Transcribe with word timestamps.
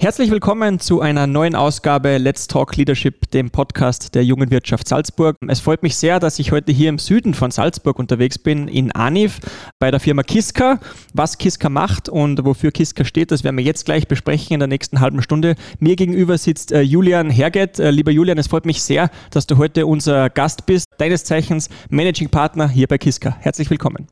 Herzlich 0.00 0.30
willkommen 0.30 0.78
zu 0.78 1.00
einer 1.00 1.26
neuen 1.26 1.56
Ausgabe 1.56 2.18
Let's 2.18 2.46
Talk 2.46 2.76
Leadership, 2.76 3.32
dem 3.32 3.50
Podcast 3.50 4.14
der 4.14 4.24
jungen 4.24 4.48
Wirtschaft 4.48 4.86
Salzburg. 4.86 5.34
Es 5.48 5.58
freut 5.58 5.82
mich 5.82 5.96
sehr, 5.96 6.20
dass 6.20 6.38
ich 6.38 6.52
heute 6.52 6.70
hier 6.70 6.88
im 6.88 7.00
Süden 7.00 7.34
von 7.34 7.50
Salzburg 7.50 7.98
unterwegs 7.98 8.38
bin, 8.38 8.68
in 8.68 8.92
Anif, 8.92 9.40
bei 9.80 9.90
der 9.90 9.98
Firma 9.98 10.22
Kiska. 10.22 10.78
Was 11.14 11.36
Kiska 11.36 11.68
macht 11.68 12.08
und 12.08 12.44
wofür 12.44 12.70
Kiska 12.70 13.04
steht, 13.04 13.32
das 13.32 13.42
werden 13.42 13.56
wir 13.56 13.64
jetzt 13.64 13.86
gleich 13.86 14.06
besprechen 14.06 14.54
in 14.54 14.60
der 14.60 14.68
nächsten 14.68 15.00
halben 15.00 15.20
Stunde. 15.20 15.56
Mir 15.80 15.96
gegenüber 15.96 16.38
sitzt 16.38 16.70
äh, 16.70 16.82
Julian 16.82 17.28
Herget. 17.28 17.80
Äh, 17.80 17.90
lieber 17.90 18.12
Julian, 18.12 18.38
es 18.38 18.46
freut 18.46 18.66
mich 18.66 18.80
sehr, 18.80 19.10
dass 19.32 19.48
du 19.48 19.56
heute 19.56 19.84
unser 19.84 20.30
Gast 20.30 20.64
bist, 20.66 20.86
deines 20.98 21.24
Zeichens 21.24 21.70
Managing 21.90 22.28
Partner 22.28 22.68
hier 22.68 22.86
bei 22.86 22.98
Kiska. 22.98 23.36
Herzlich 23.40 23.68
willkommen. 23.68 24.06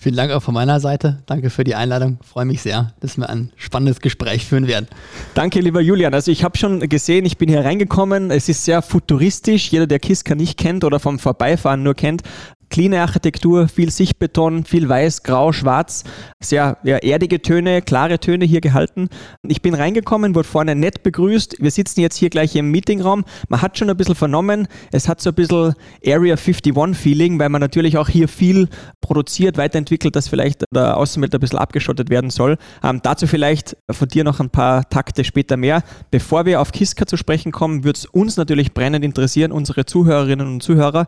Vielen 0.00 0.14
Dank 0.14 0.30
auch 0.30 0.42
von 0.44 0.54
meiner 0.54 0.78
Seite. 0.78 1.24
Danke 1.26 1.50
für 1.50 1.64
die 1.64 1.74
Einladung. 1.74 2.18
Freue 2.22 2.44
mich 2.44 2.62
sehr, 2.62 2.92
dass 3.00 3.16
wir 3.16 3.28
ein 3.28 3.50
spannendes 3.56 3.98
Gespräch 3.98 4.46
führen 4.46 4.68
werden. 4.68 4.86
Danke, 5.34 5.58
lieber 5.58 5.80
Julian. 5.80 6.14
Also 6.14 6.30
ich 6.30 6.44
habe 6.44 6.56
schon 6.56 6.78
gesehen, 6.88 7.26
ich 7.26 7.36
bin 7.36 7.48
hier 7.48 7.64
reingekommen. 7.64 8.30
Es 8.30 8.48
ist 8.48 8.64
sehr 8.64 8.80
futuristisch. 8.80 9.72
Jeder, 9.72 9.88
der 9.88 9.98
Kiska 9.98 10.36
nicht 10.36 10.56
kennt 10.56 10.84
oder 10.84 11.00
vom 11.00 11.18
Vorbeifahren 11.18 11.82
nur 11.82 11.94
kennt, 11.94 12.22
cleane 12.70 13.00
Architektur, 13.00 13.68
viel 13.68 13.90
Sichtbeton, 13.90 14.64
viel 14.64 14.88
weiß, 14.88 15.22
grau, 15.22 15.52
schwarz, 15.52 16.04
sehr 16.40 16.78
ja, 16.84 16.96
erdige 16.98 17.40
Töne, 17.42 17.82
klare 17.82 18.18
Töne 18.18 18.44
hier 18.44 18.60
gehalten. 18.60 19.08
Ich 19.46 19.62
bin 19.62 19.74
reingekommen, 19.74 20.34
wurde 20.34 20.48
vorne 20.48 20.74
nett 20.74 21.02
begrüßt. 21.02 21.56
Wir 21.60 21.70
sitzen 21.70 22.00
jetzt 22.00 22.16
hier 22.16 22.30
gleich 22.30 22.54
im 22.56 22.70
Meetingraum. 22.70 23.24
Man 23.48 23.62
hat 23.62 23.78
schon 23.78 23.90
ein 23.90 23.96
bisschen 23.96 24.14
vernommen, 24.14 24.68
es 24.92 25.08
hat 25.08 25.20
so 25.20 25.30
ein 25.30 25.34
bisschen 25.34 25.74
Area 26.04 26.34
51-Feeling, 26.34 27.38
weil 27.38 27.48
man 27.48 27.60
natürlich 27.60 27.98
auch 27.98 28.08
hier 28.08 28.28
viel 28.28 28.68
produziert, 29.00 29.56
weiterentwickelt, 29.56 30.14
dass 30.16 30.28
vielleicht 30.28 30.64
der 30.74 30.96
Außenwelt 30.96 31.34
ein 31.34 31.40
bisschen 31.40 31.58
abgeschottet 31.58 32.10
werden 32.10 32.30
soll. 32.30 32.56
Ähm, 32.82 33.00
dazu 33.02 33.26
vielleicht 33.26 33.76
von 33.90 34.08
dir 34.08 34.24
noch 34.24 34.40
ein 34.40 34.50
paar 34.50 34.88
Takte 34.88 35.24
später 35.24 35.56
mehr. 35.56 35.82
Bevor 36.10 36.46
wir 36.46 36.60
auf 36.60 36.72
Kiska 36.72 37.06
zu 37.06 37.16
sprechen 37.16 37.52
kommen, 37.52 37.84
würde 37.84 37.98
es 37.98 38.06
uns 38.06 38.36
natürlich 38.36 38.74
brennend 38.74 39.04
interessieren, 39.04 39.52
unsere 39.52 39.86
Zuhörerinnen 39.86 40.46
und 40.46 40.62
Zuhörer. 40.62 41.06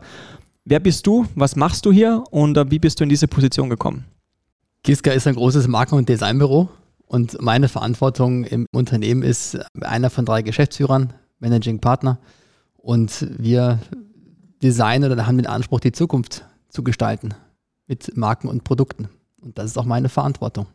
Wer 0.63 0.79
bist 0.79 1.07
du? 1.07 1.25
Was 1.35 1.55
machst 1.55 1.85
du 1.85 1.91
hier? 1.91 2.23
Und 2.29 2.57
äh, 2.57 2.69
wie 2.69 2.79
bist 2.79 2.99
du 2.99 3.03
in 3.03 3.09
diese 3.09 3.27
Position 3.27 3.69
gekommen? 3.69 4.05
Kiska 4.83 5.11
ist 5.11 5.27
ein 5.27 5.35
großes 5.35 5.67
Marken- 5.67 5.95
und 5.95 6.09
Designbüro 6.09 6.69
und 7.05 7.41
meine 7.41 7.67
Verantwortung 7.67 8.45
im 8.45 8.65
Unternehmen 8.71 9.21
ist 9.23 9.59
einer 9.81 10.09
von 10.09 10.25
drei 10.25 10.41
Geschäftsführern, 10.41 11.13
Managing 11.39 11.79
Partner. 11.79 12.19
Und 12.77 13.27
wir 13.37 13.79
designen 14.63 15.11
oder 15.11 15.27
haben 15.27 15.37
den 15.37 15.47
Anspruch, 15.47 15.79
die 15.79 15.91
Zukunft 15.91 16.45
zu 16.69 16.83
gestalten 16.83 17.33
mit 17.87 18.15
Marken 18.15 18.47
und 18.47 18.63
Produkten. 18.63 19.09
Und 19.41 19.57
das 19.57 19.65
ist 19.65 19.77
auch 19.77 19.85
meine 19.85 20.09
Verantwortung. 20.09 20.67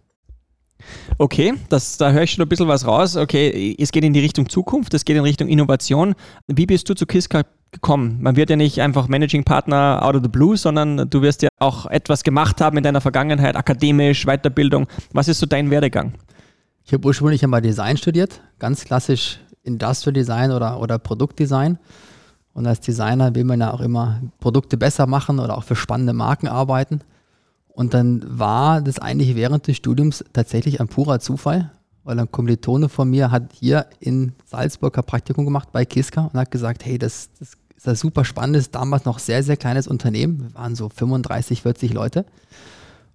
Okay, 1.16 1.54
das, 1.68 1.96
da 1.96 2.10
höre 2.10 2.24
ich 2.24 2.32
schon 2.32 2.42
ein 2.42 2.48
bisschen 2.48 2.68
was 2.68 2.86
raus. 2.86 3.16
Okay, 3.16 3.74
es 3.78 3.90
geht 3.90 4.04
in 4.04 4.12
die 4.12 4.20
Richtung 4.20 4.48
Zukunft, 4.48 4.92
es 4.94 5.04
geht 5.04 5.16
in 5.16 5.22
Richtung 5.22 5.48
Innovation. 5.48 6.14
Wie 6.48 6.66
bist 6.66 6.88
du 6.88 6.94
zu 6.94 7.06
Kiska 7.06 7.44
gekommen? 7.76 8.18
Man 8.20 8.36
wird 8.36 8.50
ja 8.50 8.56
nicht 8.56 8.80
einfach 8.80 9.06
Managing 9.06 9.44
Partner 9.44 10.00
out 10.02 10.16
of 10.16 10.22
the 10.22 10.28
blue, 10.28 10.56
sondern 10.56 11.08
du 11.08 11.22
wirst 11.22 11.42
ja 11.42 11.48
auch 11.58 11.86
etwas 11.86 12.24
gemacht 12.24 12.60
haben 12.60 12.76
in 12.76 12.82
deiner 12.82 13.00
Vergangenheit, 13.00 13.56
akademisch, 13.56 14.24
Weiterbildung. 14.24 14.86
Was 15.12 15.28
ist 15.28 15.38
so 15.38 15.46
dein 15.46 15.70
Werdegang? 15.70 16.14
Ich 16.84 16.92
habe 16.92 17.06
ursprünglich 17.06 17.42
einmal 17.44 17.62
Design 17.62 17.96
studiert, 17.96 18.40
ganz 18.58 18.84
klassisch 18.84 19.40
Industrial 19.62 20.12
Design 20.12 20.52
oder, 20.52 20.80
oder 20.80 20.98
Produktdesign. 20.98 21.78
Und 22.54 22.66
als 22.66 22.80
Designer 22.80 23.34
will 23.34 23.44
man 23.44 23.60
ja 23.60 23.72
auch 23.72 23.80
immer 23.80 24.22
Produkte 24.40 24.76
besser 24.76 25.06
machen 25.06 25.38
oder 25.38 25.58
auch 25.58 25.64
für 25.64 25.76
spannende 25.76 26.14
Marken 26.14 26.48
arbeiten. 26.48 27.00
Und 27.68 27.92
dann 27.92 28.24
war 28.26 28.80
das 28.80 28.98
eigentlich 28.98 29.36
während 29.36 29.66
des 29.66 29.76
Studiums 29.76 30.24
tatsächlich 30.32 30.80
ein 30.80 30.88
purer 30.88 31.20
Zufall, 31.20 31.70
weil 32.04 32.18
ein 32.18 32.30
Kommilitone 32.30 32.88
von 32.88 33.10
mir 33.10 33.30
hat 33.30 33.52
hier 33.52 33.86
in 34.00 34.32
Salzburg 34.46 34.96
ein 34.96 35.04
Praktikum 35.04 35.44
gemacht 35.44 35.68
bei 35.72 35.84
Kiska 35.84 36.30
und 36.32 36.40
hat 36.40 36.50
gesagt, 36.50 36.86
hey, 36.86 36.96
das, 36.98 37.28
das 37.38 37.58
ist 37.86 37.92
ein 37.92 37.96
super 37.96 38.24
spannendes, 38.24 38.70
damals 38.70 39.04
noch 39.04 39.18
sehr, 39.18 39.42
sehr 39.42 39.56
kleines 39.56 39.86
Unternehmen. 39.88 40.40
Wir 40.42 40.54
waren 40.54 40.74
so 40.74 40.88
35, 40.88 41.62
40 41.62 41.92
Leute. 41.92 42.26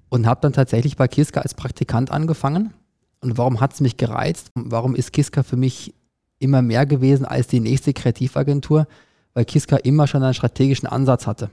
Und 0.09 0.26
habe 0.26 0.42
dann 0.42 0.54
tatsächlich 0.54 0.98
bei 0.98 1.08
Kiska 1.08 1.40
als 1.42 1.54
Praktikant 1.54 2.12
angefangen. 2.12 2.74
Und 3.22 3.38
warum 3.38 3.62
hat 3.62 3.74
es 3.74 3.82
mich 3.82 3.98
gereizt? 3.98 4.52
Warum 4.56 4.96
ist 4.96 5.14
Kiska 5.14 5.44
für 5.44 5.56
mich 5.56 5.94
immer 6.40 6.62
mehr 6.62 6.86
gewesen 6.86 7.26
als 7.26 7.48
die 7.48 7.59
nächste 7.59 7.94
Kreativagentur? 7.94 8.88
Weil 9.34 9.46
Kiska 9.46 9.78
immer 9.78 10.08
schon 10.08 10.24
einen 10.24 10.34
strategischen 10.34 10.88
Ansatz 10.88 11.28
hatte. 11.28 11.50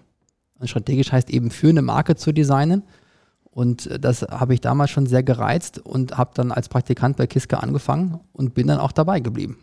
Und 0.58 0.68
strategisch 0.68 1.12
heißt 1.12 1.30
eben 1.30 1.50
für 1.50 1.68
eine 1.68 1.82
Marke 1.82 2.16
zu 2.16 2.32
designen. 2.32 2.82
Und 3.44 3.86
äh, 3.86 3.98
das 4.00 4.22
habe 4.22 4.54
ich 4.54 4.60
damals 4.60 4.90
schon 4.90 5.06
sehr 5.06 5.22
gereizt 5.22 5.78
und 5.78 6.18
habe 6.18 6.30
dann 6.34 6.52
als 6.52 6.68
Praktikant 6.68 7.16
bei 7.16 7.26
Kiska 7.26 7.58
angefangen 7.58 8.20
und 8.32 8.54
bin 8.54 8.66
dann 8.66 8.78
auch 8.78 8.92
dabei 8.92 9.20
geblieben. 9.20 9.58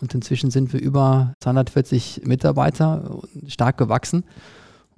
Und 0.00 0.14
inzwischen 0.14 0.50
sind 0.50 0.72
wir 0.72 0.80
über 0.80 1.34
240 1.40 2.22
Mitarbeiter, 2.24 3.20
stark 3.46 3.78
gewachsen 3.78 4.24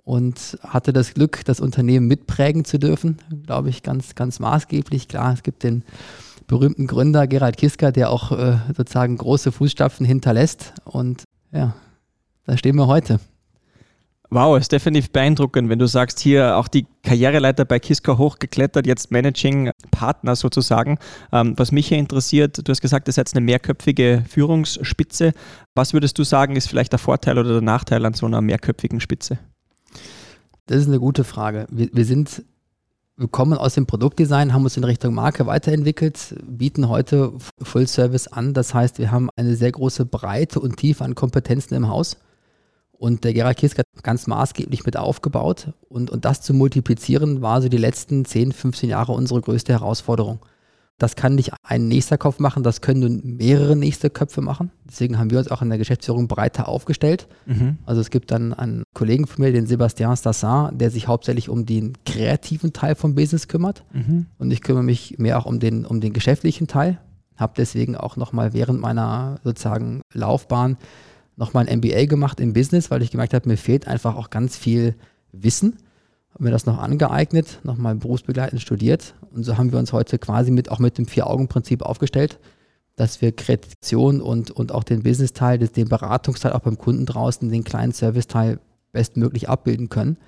und 0.05 0.59
hatte 0.63 0.93
das 0.93 1.15
Glück, 1.15 1.45
das 1.45 1.61
Unternehmen 1.61 2.07
mitprägen 2.07 2.65
zu 2.65 2.79
dürfen, 2.79 3.19
glaube 3.45 3.69
ich, 3.69 3.83
ganz, 3.83 4.15
ganz 4.15 4.41
maßgeblich. 4.41 5.07
Klar, 5.07 5.35
es 5.35 5.43
gibt 5.43 5.63
den 5.63 5.85
berühmten 6.47 6.87
Gründer 6.87 7.27
Gerald 7.27 7.59
Kiska, 7.59 7.93
der 7.93 8.11
auch 8.11 8.33
äh, 8.33 8.57
sozusagen 8.77 9.17
große 9.19 9.53
Fußstapfen 9.53 10.07
hinterlässt. 10.07 10.73
Und 10.85 11.25
ja, 11.53 11.75
da 12.47 12.57
stehen 12.57 12.77
wir 12.77 12.87
heute. 12.87 13.21
Wow, 14.31 14.59
ist 14.59 14.73
definitiv 14.73 15.11
beeindruckend, 15.11 15.71
wenn 15.71 15.79
du 15.79 15.87
sagst, 15.87 16.21
hier 16.21 16.59
auch 16.59 16.69
die 16.69 16.87
Karriereleiter 17.03 17.65
bei 17.65 17.79
Kiska 17.79 18.19
hochgeklettert, 18.19 18.87
jetzt 18.87 19.11
Managing 19.11 19.71
Partner 19.91 20.37
sozusagen. 20.37 20.99
Ähm, 21.33 21.55
was 21.57 21.73
mich 21.73 21.89
hier 21.89 21.97
interessiert, 21.97 22.61
du 22.67 22.71
hast 22.71 22.83
gesagt, 22.83 23.09
ihr 23.09 23.13
seid 23.13 23.35
eine 23.35 23.43
mehrköpfige 23.43 24.25
Führungsspitze. 24.29 25.33
Was 25.75 25.95
würdest 25.95 26.19
du 26.19 26.25
sagen, 26.25 26.57
ist 26.57 26.69
vielleicht 26.69 26.93
der 26.93 26.99
Vorteil 26.99 27.39
oder 27.39 27.53
der 27.53 27.63
Nachteil 27.63 28.05
an 28.05 28.13
so 28.13 28.27
einer 28.27 28.43
mehrköpfigen 28.43 29.01
Spitze? 29.01 29.39
Das 30.67 30.77
ist 30.77 30.89
eine 30.89 30.99
gute 30.99 31.25
Frage. 31.25 31.67
Wir, 31.71 31.89
wir 31.93 32.05
sind 32.05 32.43
wir 33.17 33.27
kommen 33.27 33.59
aus 33.59 33.75
dem 33.75 33.87
Produktdesign, 33.87 34.53
haben 34.53 34.63
uns 34.63 34.77
in 34.77 34.85
Richtung 34.85 35.13
Marke 35.13 35.45
weiterentwickelt, 35.47 36.37
bieten 36.47 36.89
heute 36.89 37.33
Full 37.61 37.89
Service 37.89 38.29
an. 38.29 38.55
Das 38.55 38.75
heißt, 38.75 38.99
wir 38.99 39.11
haben 39.11 39.29
eine 39.35 39.57
sehr 39.57 39.73
große 39.73 40.07
Breite 40.07 40.61
und 40.61 40.77
Tiefe 40.77 41.03
an 41.03 41.17
Kompetenzen 41.17 41.75
im 41.75 41.89
Haus. 41.89 42.17
Und 42.99 43.23
der 43.23 43.33
Gerald 43.33 43.59
Kiska 43.59 43.79
hat 43.79 44.03
ganz 44.03 44.27
maßgeblich 44.27 44.85
mit 44.85 44.97
aufgebaut. 44.97 45.73
Und, 45.89 46.11
und 46.11 46.25
das 46.25 46.43
zu 46.43 46.53
multiplizieren, 46.53 47.41
war 47.43 47.63
so 47.63 47.69
die 47.69 47.77
letzten 47.77 48.25
10, 48.25 48.53
15 48.53 48.91
Jahre 48.91 49.13
unsere 49.13 49.41
größte 49.41 49.73
Herausforderung. 49.73 50.41
Das 50.99 51.15
kann 51.15 51.37
nicht 51.37 51.53
ein 51.63 51.87
nächster 51.87 52.19
Kopf 52.19 52.41
machen, 52.41 52.65
das 52.65 52.81
können 52.81 53.01
nun 53.01 53.37
mehrere 53.37 53.77
nächste 53.77 54.11
Köpfe 54.11 54.41
machen. 54.41 54.73
Deswegen 54.85 55.17
haben 55.17 55.31
wir 55.31 55.39
uns 55.39 55.49
auch 55.49 55.63
in 55.63 55.69
der 55.69 55.79
Geschäftsführung 55.79 56.27
breiter 56.27 56.67
aufgestellt. 56.67 57.29
Mhm. 57.47 57.79
Also 57.87 58.01
es 58.01 58.11
gibt 58.11 58.33
dann 58.33 58.53
einen 58.53 58.83
Kollegen 58.95 59.29
von 59.29 59.45
mir, 59.45 59.53
den 59.53 59.67
Sebastian 59.67 60.17
Stassin, 60.17 60.77
der 60.77 60.91
sich 60.91 61.07
hauptsächlich 61.07 61.49
um 61.49 61.67
den 61.67 61.93
kreativen 62.05 62.73
Teil 62.73 62.97
vom 62.97 63.15
Business 63.15 63.47
kümmert. 63.47 63.85
Mhm. 63.93 64.27
Und 64.39 64.51
ich 64.51 64.61
kümmere 64.61 64.83
mich 64.83 65.19
mehr 65.19 65.39
auch 65.39 65.47
um 65.47 65.61
den, 65.61 65.87
um 65.87 66.01
den 66.01 66.13
geschäftlichen 66.13 66.67
Teil. 66.67 66.99
Habe 67.37 67.53
deswegen 67.57 67.97
auch 67.97 68.17
nochmal 68.17 68.53
während 68.53 68.81
meiner 68.81 69.39
sozusagen 69.45 70.01
Laufbahn 70.13 70.77
nochmal 71.39 71.69
ein 71.69 71.79
MBA 71.79 72.07
gemacht 72.07 72.41
im 72.41 72.53
Business, 72.53 72.91
weil 72.91 73.03
ich 73.03 73.11
gemerkt 73.11 73.33
habe, 73.33 73.49
mir 73.49 73.57
fehlt 73.57 73.87
einfach 73.87 74.17
auch 74.17 74.31
ganz 74.31 74.57
viel 74.57 74.95
Wissen. 75.33 75.77
Habe 76.35 76.45
mir 76.45 76.51
das 76.51 76.67
noch 76.67 76.79
angeeignet, 76.79 77.61
nochmal 77.63 77.95
berufsbegleitend 77.95 78.61
studiert. 78.61 79.15
Und 79.33 79.45
so 79.45 79.57
haben 79.57 79.73
wir 79.73 79.79
uns 79.79 79.93
heute 79.93 80.19
quasi 80.19 80.51
mit, 80.51 80.71
auch 80.71 80.81
mit 80.81 80.99
dem 80.99 81.07
Vier-Augen-Prinzip 81.07 81.83
aufgestellt, 81.83 82.39
dass 82.97 83.23
wir 83.23 83.33
Kreation 83.33 84.21
und, 84.21 84.51
und 84.51 84.73
auch 84.73 84.83
den 84.83 85.05
Business-Teil, 85.05 85.59
den 85.59 85.89
Beratungsteil 85.89 86.53
auch 86.53 86.61
beim 86.61 86.77
Kunden 86.77 87.07
draußen, 87.07 87.49
den 87.49 87.65
kleinen 87.65 87.93
Service-Teil 87.93 88.59
bestmöglich 88.93 89.49
abbilden 89.49 89.89
können. 89.89 90.19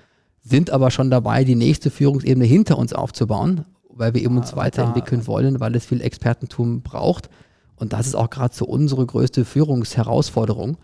Sind 0.41 0.69
aber 0.69 0.91
schon 0.91 1.11
dabei, 1.11 1.43
die 1.43 1.55
nächste 1.55 1.91
Führungsebene 1.91 2.45
hinter 2.45 2.77
uns 2.77 2.93
aufzubauen, 2.93 3.65
weil 3.89 4.13
wir 4.13 4.21
eben 4.21 4.37
uns 4.37 4.53
ah, 4.53 4.57
weiterentwickeln 4.57 5.27
wollen, 5.27 5.59
weil 5.59 5.75
es 5.75 5.85
viel 5.85 6.01
Expertentum 6.01 6.81
braucht. 6.81 7.29
Und 7.75 7.93
das 7.93 8.07
ist 8.07 8.15
auch 8.15 8.29
gerade 8.29 8.55
so 8.55 8.65
unsere 8.65 9.05
größte 9.05 9.43
Führungsherausforderung, 9.43 10.77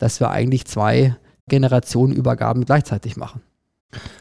dass 0.00 0.18
wir 0.18 0.30
eigentlich 0.30 0.64
zwei 0.64 1.16
Generationenübergaben 1.48 2.64
gleichzeitig 2.64 3.16
machen. 3.16 3.42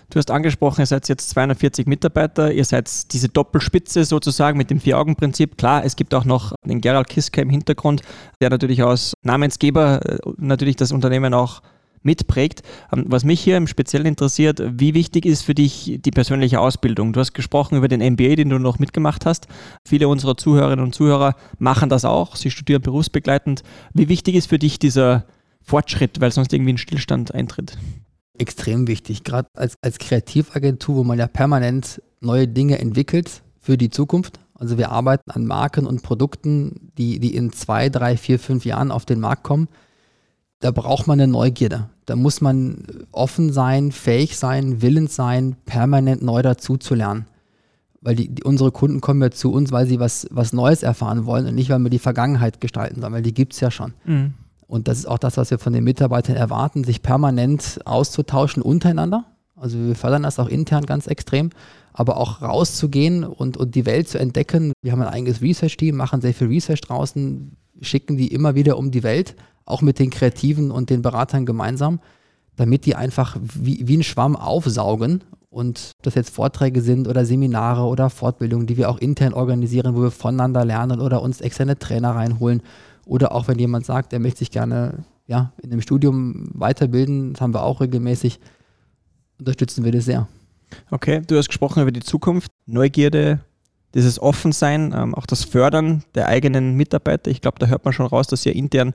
Du 0.09 0.17
hast 0.17 0.31
angesprochen, 0.31 0.81
ihr 0.81 0.87
seid 0.87 1.07
jetzt 1.07 1.29
240 1.29 1.85
Mitarbeiter, 1.85 2.51
ihr 2.51 2.65
seid 2.65 3.13
diese 3.13 3.29
Doppelspitze 3.29 4.03
sozusagen 4.03 4.57
mit 4.57 4.71
dem 4.71 4.79
Vier-Augen-Prinzip. 4.79 5.57
Klar, 5.57 5.85
es 5.85 5.95
gibt 5.95 6.15
auch 6.15 6.25
noch 6.25 6.53
den 6.65 6.81
Gerald 6.81 7.07
Kiske 7.09 7.41
im 7.41 7.51
Hintergrund, 7.51 8.01
der 8.41 8.49
natürlich 8.49 8.83
als 8.83 9.13
Namensgeber 9.21 10.01
äh, 10.03 10.17
natürlich 10.37 10.75
das 10.75 10.91
Unternehmen 10.91 11.35
auch 11.35 11.61
mitprägt. 12.01 12.63
Ähm, 12.91 13.05
was 13.07 13.23
mich 13.23 13.39
hier 13.41 13.57
im 13.57 13.67
Speziellen 13.67 14.07
interessiert, 14.07 14.61
wie 14.65 14.95
wichtig 14.95 15.27
ist 15.27 15.43
für 15.43 15.53
dich 15.53 15.99
die 16.03 16.11
persönliche 16.11 16.59
Ausbildung? 16.59 17.13
Du 17.13 17.19
hast 17.19 17.33
gesprochen 17.33 17.77
über 17.77 17.87
den 17.87 18.01
MBA, 18.01 18.35
den 18.35 18.49
du 18.49 18.57
noch 18.57 18.79
mitgemacht 18.79 19.27
hast. 19.27 19.47
Viele 19.87 20.07
unserer 20.07 20.37
Zuhörerinnen 20.37 20.83
und 20.83 20.95
Zuhörer 20.95 21.35
machen 21.59 21.89
das 21.89 22.05
auch. 22.05 22.35
Sie 22.35 22.49
studieren 22.49 22.81
berufsbegleitend. 22.81 23.61
Wie 23.93 24.09
wichtig 24.09 24.33
ist 24.33 24.49
für 24.49 24.57
dich 24.57 24.79
dieser 24.79 25.25
Fortschritt, 25.69 26.19
weil 26.19 26.31
sonst 26.31 26.51
irgendwie 26.51 26.73
ein 26.73 26.77
Stillstand 26.77 27.33
eintritt? 27.33 27.77
extrem 28.39 28.87
wichtig. 28.87 29.23
Gerade 29.23 29.49
als, 29.55 29.75
als 29.81 29.99
Kreativagentur, 29.99 30.95
wo 30.95 31.03
man 31.03 31.19
ja 31.19 31.27
permanent 31.27 32.01
neue 32.21 32.47
Dinge 32.47 32.79
entwickelt 32.79 33.43
für 33.59 33.77
die 33.77 33.89
Zukunft. 33.89 34.39
Also 34.55 34.77
wir 34.77 34.91
arbeiten 34.91 35.31
an 35.31 35.45
Marken 35.45 35.85
und 35.85 36.03
Produkten, 36.03 36.91
die, 36.97 37.19
die 37.19 37.35
in 37.35 37.51
zwei, 37.53 37.89
drei, 37.89 38.17
vier, 38.17 38.39
fünf 38.39 38.65
Jahren 38.65 38.91
auf 38.91 39.05
den 39.05 39.19
Markt 39.19 39.43
kommen. 39.43 39.67
Da 40.59 40.71
braucht 40.71 41.07
man 41.07 41.19
eine 41.19 41.31
Neugierde. 41.31 41.89
Da 42.05 42.15
muss 42.15 42.41
man 42.41 42.83
offen 43.11 43.53
sein, 43.53 43.91
fähig 43.91 44.37
sein, 44.37 44.81
willens 44.81 45.15
sein, 45.15 45.55
permanent 45.65 46.21
neu 46.21 46.41
dazu 46.41 46.75
zu 46.75 46.95
lernen. 46.95 47.27
Weil 48.01 48.15
die, 48.15 48.29
die, 48.29 48.43
unsere 48.43 48.71
Kunden 48.71 48.99
kommen 48.99 49.21
ja 49.21 49.31
zu 49.31 49.51
uns, 49.51 49.71
weil 49.71 49.85
sie 49.85 49.99
was, 49.99 50.27
was 50.31 50.51
Neues 50.51 50.83
erfahren 50.83 51.25
wollen 51.25 51.47
und 51.47 51.55
nicht, 51.55 51.69
weil 51.69 51.79
wir 51.79 51.89
die 51.89 51.99
Vergangenheit 51.99 52.59
gestalten 52.59 52.99
sollen, 52.99 53.13
weil 53.13 53.21
die 53.21 53.33
gibt 53.33 53.53
es 53.53 53.59
ja 53.59 53.71
schon. 53.71 53.93
Mhm. 54.05 54.33
Und 54.69 54.87
das 54.87 54.99
ist 54.99 55.07
auch 55.07 55.17
das, 55.17 55.35
was 55.35 55.49
wir 55.49 55.57
von 55.57 55.73
den 55.73 55.83
Mitarbeitern 55.83 56.35
erwarten, 56.35 56.83
sich 56.83 57.01
permanent 57.01 57.79
auszutauschen 57.85 58.61
untereinander. 58.61 59.25
Also 59.55 59.79
wir 59.79 59.95
fördern 59.95 60.21
das 60.21 60.37
auch 60.37 60.47
intern 60.47 60.85
ganz 60.85 61.07
extrem, 61.07 61.49
aber 61.91 62.17
auch 62.17 62.43
rauszugehen 62.43 63.23
und, 63.23 63.57
und 63.57 63.73
die 63.73 63.87
Welt 63.87 64.07
zu 64.07 64.19
entdecken. 64.19 64.73
Wir 64.83 64.91
haben 64.91 65.01
ein 65.01 65.07
eigenes 65.07 65.41
Research-Team, 65.41 65.97
machen 65.97 66.21
sehr 66.21 66.35
viel 66.35 66.47
Research 66.49 66.81
draußen, 66.81 67.57
schicken 67.81 68.15
die 68.15 68.27
immer 68.27 68.53
wieder 68.53 68.77
um 68.77 68.91
die 68.91 69.01
Welt, 69.01 69.35
auch 69.65 69.81
mit 69.81 69.97
den 69.97 70.11
Kreativen 70.11 70.69
und 70.69 70.91
den 70.91 71.01
Beratern 71.01 71.47
gemeinsam, 71.47 71.99
damit 72.55 72.85
die 72.85 72.95
einfach 72.95 73.37
wie, 73.41 73.87
wie 73.87 73.97
ein 73.97 74.03
Schwamm 74.03 74.35
aufsaugen 74.35 75.23
und 75.49 75.93
das 76.03 76.13
jetzt 76.13 76.29
Vorträge 76.29 76.83
sind 76.83 77.07
oder 77.07 77.25
Seminare 77.25 77.85
oder 77.85 78.11
Fortbildungen, 78.11 78.67
die 78.67 78.77
wir 78.77 78.91
auch 78.91 78.99
intern 78.99 79.33
organisieren, 79.33 79.95
wo 79.95 80.03
wir 80.03 80.11
voneinander 80.11 80.63
lernen 80.63 81.01
oder 81.01 81.23
uns 81.23 81.41
externe 81.41 81.79
Trainer 81.79 82.11
reinholen 82.11 82.61
oder 83.09 83.33
auch 83.33 83.47
wenn 83.47 83.57
jemand 83.57 83.85
sagt, 83.85 84.13
er 84.13 84.19
möchte 84.19 84.39
sich 84.39 84.51
gerne 84.51 85.03
ja, 85.25 85.51
in 85.61 85.71
dem 85.71 85.81
Studium 85.81 86.49
weiterbilden, 86.53 87.33
das 87.33 87.41
haben 87.41 87.53
wir 87.53 87.63
auch 87.63 87.81
regelmäßig, 87.81 88.39
unterstützen 89.39 89.83
wir 89.83 89.91
das 89.91 90.05
sehr. 90.05 90.27
Okay, 90.91 91.21
du 91.25 91.35
hast 91.35 91.47
gesprochen 91.47 91.81
über 91.81 91.91
die 91.91 92.01
Zukunft, 92.01 92.51
Neugierde, 92.67 93.39
dieses 93.95 94.21
Offensein, 94.21 94.93
ähm, 94.95 95.15
auch 95.15 95.25
das 95.25 95.43
Fördern 95.43 96.03
der 96.13 96.27
eigenen 96.27 96.75
Mitarbeiter. 96.75 97.31
Ich 97.31 97.41
glaube, 97.41 97.57
da 97.57 97.65
hört 97.65 97.83
man 97.83 97.93
schon 97.93 98.05
raus, 98.05 98.27
dass 98.27 98.45
ihr 98.45 98.55
intern 98.55 98.93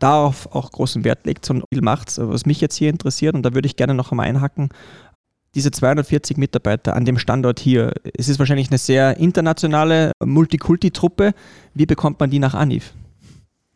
darauf 0.00 0.52
auch 0.52 0.72
großen 0.72 1.04
Wert 1.04 1.24
legt 1.24 1.48
und 1.50 1.62
viel 1.72 1.82
macht. 1.82 2.18
Was 2.18 2.46
mich 2.46 2.60
jetzt 2.60 2.74
hier 2.74 2.90
interessiert, 2.90 3.36
und 3.36 3.44
da 3.44 3.54
würde 3.54 3.66
ich 3.66 3.76
gerne 3.76 3.94
noch 3.94 4.10
einmal 4.10 4.26
einhacken, 4.26 4.70
diese 5.54 5.70
240 5.70 6.36
Mitarbeiter 6.36 6.96
an 6.96 7.04
dem 7.04 7.18
Standort 7.18 7.60
hier, 7.60 7.92
es 8.16 8.28
ist 8.28 8.40
wahrscheinlich 8.40 8.70
eine 8.70 8.78
sehr 8.78 9.18
internationale 9.18 10.10
Multikulti-Truppe. 10.24 11.32
Wie 11.74 11.86
bekommt 11.86 12.18
man 12.18 12.30
die 12.30 12.40
nach 12.40 12.54
Anif? 12.54 12.92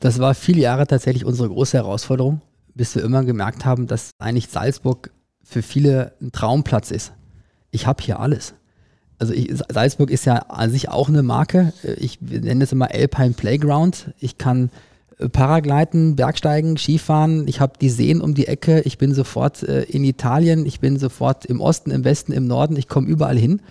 Das 0.00 0.18
war 0.18 0.34
viele 0.34 0.60
Jahre 0.60 0.88
tatsächlich 0.88 1.24
unsere 1.24 1.48
große 1.48 1.76
Herausforderung, 1.76 2.40
bis 2.74 2.96
wir 2.96 3.04
immer 3.04 3.22
gemerkt 3.22 3.64
haben, 3.64 3.86
dass 3.86 4.10
eigentlich 4.18 4.48
Salzburg 4.48 5.12
für 5.44 5.62
viele 5.62 6.14
ein 6.20 6.32
Traumplatz 6.32 6.90
ist. 6.90 7.12
Ich 7.70 7.86
habe 7.86 8.02
hier 8.02 8.18
alles. 8.18 8.54
Also 9.20 9.32
ich, 9.32 9.52
Salzburg 9.68 10.10
ist 10.10 10.24
ja 10.24 10.38
an 10.48 10.72
sich 10.72 10.88
auch 10.88 11.08
eine 11.08 11.22
Marke. 11.22 11.72
Ich 11.98 12.20
nenne 12.20 12.64
es 12.64 12.72
immer 12.72 12.90
Alpine 12.92 13.34
Playground. 13.34 14.12
Ich 14.18 14.38
kann 14.38 14.70
äh, 15.18 15.28
Paragliden, 15.28 16.16
Bergsteigen, 16.16 16.76
Skifahren. 16.76 17.46
Ich 17.46 17.60
habe 17.60 17.74
die 17.80 17.90
Seen 17.90 18.20
um 18.20 18.34
die 18.34 18.48
Ecke. 18.48 18.80
Ich 18.80 18.98
bin 18.98 19.14
sofort 19.14 19.62
äh, 19.62 19.84
in 19.84 20.02
Italien. 20.02 20.66
Ich 20.66 20.80
bin 20.80 20.98
sofort 20.98 21.44
im 21.44 21.60
Osten, 21.60 21.92
im 21.92 22.02
Westen, 22.02 22.32
im 22.32 22.48
Norden. 22.48 22.74
Ich 22.76 22.88
komme 22.88 23.06
überall 23.06 23.38
hin. 23.38 23.62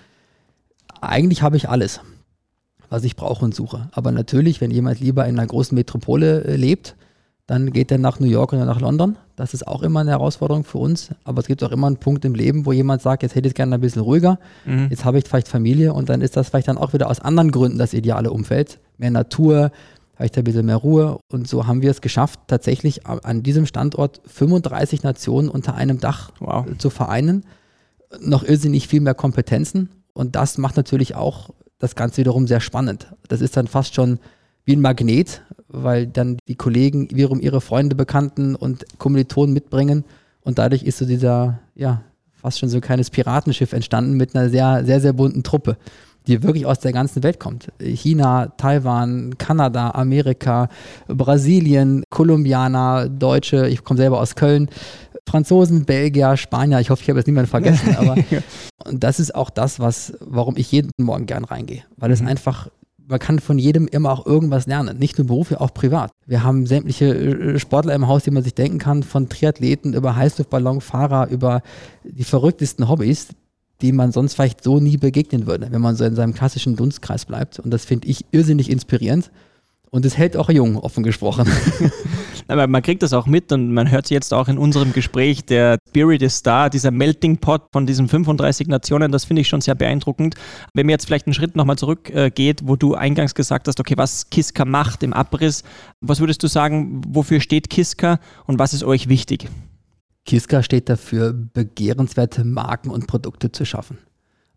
Eigentlich 1.02 1.42
habe 1.42 1.58
ich 1.58 1.68
alles 1.68 2.00
was 2.92 3.06
ich 3.06 3.16
brauche 3.16 3.44
und 3.44 3.56
suche. 3.56 3.88
Aber 3.94 4.12
natürlich, 4.12 4.62
wenn 4.62 4.70
jemand 4.70 5.00
lieber 5.00 5.26
in 5.26 5.40
einer 5.40 5.48
großen 5.48 5.74
Metropole 5.74 6.44
äh, 6.44 6.56
lebt, 6.58 6.96
dann 7.48 7.72
geht 7.72 7.90
er 7.90 7.98
nach 7.98 8.20
New 8.20 8.28
York 8.28 8.54
oder 8.54 8.66
nach 8.66 8.82
London. 8.82 9.18
Das 9.36 9.54
ist 9.54 9.66
auch 9.66 9.82
immer 9.82 10.02
eine 10.02 10.12
Herausforderung 10.12 10.66
für 10.66 10.78
uns. 10.78 11.10
Aber 11.24 11.40
es 11.40 11.48
gibt 11.48 11.64
auch 11.64 11.72
immer 11.72 11.88
einen 11.88 11.98
Punkt 11.98 12.26
im 12.26 12.36
Leben, 12.36 12.66
wo 12.66 12.74
jemand 12.74 13.02
sagt, 13.02 13.24
jetzt 13.24 13.34
hätte 13.34 13.48
ich 13.48 13.54
es 13.54 13.56
gerne 13.56 13.76
ein 13.76 13.82
bisschen 13.82 14.02
ruhiger. 14.02 14.40
Mhm. 14.66 14.88
Jetzt 14.90 15.06
habe 15.06 15.18
ich 15.18 15.28
vielleicht 15.28 15.48
Familie 15.48 15.94
und 15.94 16.10
dann 16.10 16.22
ist 16.22 16.36
das 16.36 16.50
vielleicht 16.50 16.68
dann 16.68 16.78
auch 16.78 16.94
wieder 16.94 17.10
aus 17.10 17.22
anderen 17.22 17.52
Gründen 17.52 17.78
das 17.78 17.94
ideale 17.94 18.30
Umfeld. 18.30 18.80
Mehr 18.98 19.12
Natur, 19.12 19.72
vielleicht 20.16 20.38
ein 20.38 20.44
bisschen 20.44 20.66
mehr 20.66 20.76
Ruhe. 20.76 21.18
Und 21.32 21.48
so 21.48 21.68
haben 21.68 21.82
wir 21.82 21.92
es 21.92 22.02
geschafft, 22.02 22.42
tatsächlich 22.48 23.08
an 23.08 23.42
diesem 23.42 23.66
Standort 23.66 24.22
35 24.26 25.04
Nationen 25.04 25.50
unter 25.50 25.76
einem 25.76 26.00
Dach 26.00 26.32
wow. 26.40 26.66
zu 26.78 26.90
vereinen. 26.90 27.46
Noch 28.20 28.44
irrsinnig 28.44 28.88
viel 28.90 29.00
mehr 29.00 29.16
Kompetenzen. 29.16 29.90
Und 30.14 30.36
das 30.36 30.58
macht 30.58 30.76
natürlich 30.76 31.16
auch 31.16 31.52
das 31.82 31.96
Ganze 31.96 32.18
wiederum 32.18 32.48
sehr 32.48 32.60
spannend. 32.60 33.08
Das 33.28 33.42
ist 33.42 33.58
dann 33.58 33.68
fast 33.68 33.96
schon 33.96 34.20
wie 34.66 34.76
ein 34.76 34.82
Magnet, 34.82 35.42
weil 35.68 36.08
dann 36.08 36.38
die 36.48 36.56
Kollegen 36.56 37.10
wiederum 37.12 37.40
ihre 37.40 37.62
Freunde, 37.62 37.96
Bekannten 37.96 38.56
und 38.56 38.86
Kommilitonen 39.00 39.54
mitbringen 39.54 40.06
und 40.42 40.60
dadurch 40.60 40.84
ist 40.84 40.98
so 40.98 41.06
dieser, 41.06 41.60
ja, 41.76 42.04
fast 42.34 42.60
schon 42.60 42.70
so 42.70 42.78
ein 42.78 42.82
kleines 42.82 43.10
Piratenschiff 43.10 43.74
entstanden 43.74 44.14
mit 44.14 44.36
einer 44.36 44.50
sehr, 44.50 44.84
sehr, 44.86 45.00
sehr 45.00 45.14
bunten 45.14 45.44
Truppe, 45.44 45.78
die 46.28 46.44
wirklich 46.44 46.66
aus 46.66 46.80
der 46.80 46.92
ganzen 46.92 47.24
Welt 47.24 47.40
kommt. 47.40 47.72
China, 47.80 48.48
Taiwan, 48.58 49.38
Kanada, 49.38 49.92
Amerika, 49.92 50.70
Brasilien, 51.08 52.04
Kolumbianer, 52.10 53.10
Deutsche, 53.10 53.68
ich 53.68 53.84
komme 53.84 53.98
selber 53.98 54.20
aus 54.20 54.36
Köln, 54.36 54.70
Franzosen, 55.32 55.86
Belgier, 55.86 56.36
Spanier, 56.36 56.80
ich 56.82 56.90
hoffe, 56.90 57.04
ich 57.04 57.10
habe 57.10 57.20
jetzt 57.20 57.28
niemanden 57.28 57.50
vergessen, 57.50 57.96
aber 57.98 58.18
und 58.86 59.04
das 59.04 59.20
ist 59.20 59.34
auch 59.34 59.50
das, 59.50 59.80
was, 59.80 60.14
warum 60.20 60.58
ich 60.58 60.72
jeden 60.72 60.92
Morgen 60.98 61.26
gern 61.26 61.46
reingehe, 61.46 61.84
weil 61.96 62.12
es 62.12 62.22
mhm. 62.22 62.28
einfach 62.28 62.68
man 63.08 63.20
kann 63.20 63.40
von 63.40 63.60
jedem 63.60 63.88
immer 63.88 64.12
auch 64.12 64.26
irgendwas 64.26 64.68
lernen, 64.68 64.98
nicht 64.98 65.18
nur 65.18 65.28
beruflich, 65.28 65.60
auch 65.60 65.74
privat. 65.74 66.12
Wir 66.26 66.44
haben 66.44 66.66
sämtliche 66.66 67.14
äh, 67.14 67.60
Sportler 67.60 67.94
im 67.94 68.08
Haus, 68.08 68.24
die 68.24 68.32
man 68.32 68.42
sich 68.42 68.56
denken 68.56 68.78
kann, 68.78 69.04
von 69.04 69.28
Triathleten 69.28 69.94
über 69.94 70.16
Heißluftballonfahrer, 70.16 71.28
über 71.28 71.62
die 72.06 72.24
verrücktesten 72.24 72.88
Hobbys, 72.88 73.28
die 73.82 73.92
man 73.92 74.14
sonst 74.14 74.36
vielleicht 74.36 74.64
so 74.64 74.80
nie 74.80 74.96
begegnen 74.96 75.46
würde, 75.46 75.68
wenn 75.72 75.82
man 75.82 75.98
so 75.98 76.06
in 76.06 76.16
seinem 76.16 76.34
klassischen 76.34 76.78
Dunstkreis 76.78 77.26
bleibt. 77.26 77.60
Und 77.60 77.72
das 77.72 77.84
finde 77.84 78.08
ich 78.08 78.26
irrsinnig 78.32 78.70
inspirierend. 78.70 79.30
Und 79.94 80.06
es 80.06 80.18
hält 80.18 80.38
auch 80.38 80.50
jung, 80.50 80.78
offen 80.78 81.04
gesprochen. 81.04 81.52
Aber 82.48 82.66
man 82.68 82.82
kriegt 82.82 83.04
das 83.04 83.12
auch 83.12 83.28
mit 83.28 83.52
und 83.52 83.74
man 83.74 83.92
hört 83.92 84.06
es 84.06 84.10
jetzt 84.10 84.34
auch 84.34 84.48
in 84.48 84.58
unserem 84.58 84.94
Gespräch. 84.94 85.44
Der 85.46 85.78
Spirit 85.90 86.22
ist 86.22 86.48
da, 86.48 86.70
dieser 86.70 86.92
Melting 86.92 87.38
Pot 87.38 87.64
von 87.74 87.86
diesen 87.86 88.08
35 88.08 88.68
Nationen, 88.68 89.12
das 89.12 89.26
finde 89.26 89.42
ich 89.42 89.50
schon 89.50 89.60
sehr 89.60 89.76
beeindruckend. 89.76 90.36
Wenn 90.74 90.86
mir 90.86 90.94
jetzt 90.94 91.06
vielleicht 91.06 91.28
einen 91.28 91.34
Schritt 91.34 91.58
nochmal 91.58 91.78
zurückgeht, 91.78 92.62
äh, 92.62 92.64
wo 92.66 92.78
du 92.78 92.96
eingangs 92.96 93.36
gesagt 93.36 93.68
hast, 93.68 93.82
okay, 93.82 93.96
was 93.98 94.30
Kiska 94.30 94.64
macht 94.64 95.04
im 95.04 95.12
Abriss, 95.12 95.64
was 96.00 96.22
würdest 96.22 96.42
du 96.42 96.48
sagen, 96.48 97.02
wofür 97.08 97.42
steht 97.42 97.70
Kiska 97.70 98.20
und 98.46 98.60
was 98.60 98.74
ist 98.74 98.86
euch 98.86 99.10
wichtig? 99.10 99.50
Kiska 100.26 100.64
steht 100.64 100.88
dafür, 100.88 101.34
begehrenswerte 101.34 102.46
Marken 102.46 102.92
und 102.92 103.08
Produkte 103.08 103.52
zu 103.52 103.66
schaffen. 103.66 103.98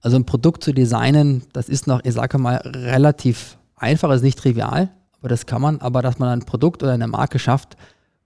Also 0.01 0.17
ein 0.17 0.27
Produkt 0.27 0.63
zu 0.63 0.73
designen, 0.73 1.43
das 1.53 1.69
ist 1.69 1.89
noch, 1.89 2.05
ich 2.05 2.13
sage 2.13 2.39
mal, 2.39 2.57
relativ 2.57 3.59
einfach, 3.75 4.13
ist 4.13 4.23
nicht 4.23 4.39
trivial 4.39 4.91
aber 5.25 5.31
das 5.31 5.47
kann 5.47 5.63
man, 5.63 5.81
aber 5.81 6.03
dass 6.03 6.19
man 6.19 6.29
ein 6.29 6.45
Produkt 6.45 6.83
oder 6.83 6.93
eine 6.93 7.07
Marke 7.07 7.39
schafft, 7.39 7.79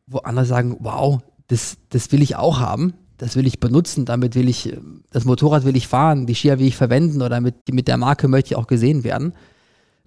wo 0.08 0.18
andere 0.18 0.44
sagen, 0.44 0.78
wow, 0.80 1.20
das, 1.46 1.76
das 1.90 2.10
will 2.10 2.22
ich 2.22 2.34
auch 2.34 2.58
haben, 2.58 2.92
das 3.18 3.36
will 3.36 3.46
ich 3.46 3.60
benutzen, 3.60 4.04
damit 4.04 4.34
will 4.34 4.48
ich, 4.48 4.76
das 5.12 5.24
Motorrad 5.24 5.64
will 5.64 5.76
ich 5.76 5.86
fahren, 5.86 6.26
die 6.26 6.34
Skier 6.34 6.58
will 6.58 6.66
ich 6.66 6.74
verwenden 6.74 7.22
oder 7.22 7.40
mit, 7.40 7.54
mit 7.70 7.86
der 7.86 7.98
Marke 7.98 8.26
möchte 8.26 8.48
ich 8.48 8.56
auch 8.56 8.66
gesehen 8.66 9.04
werden. 9.04 9.34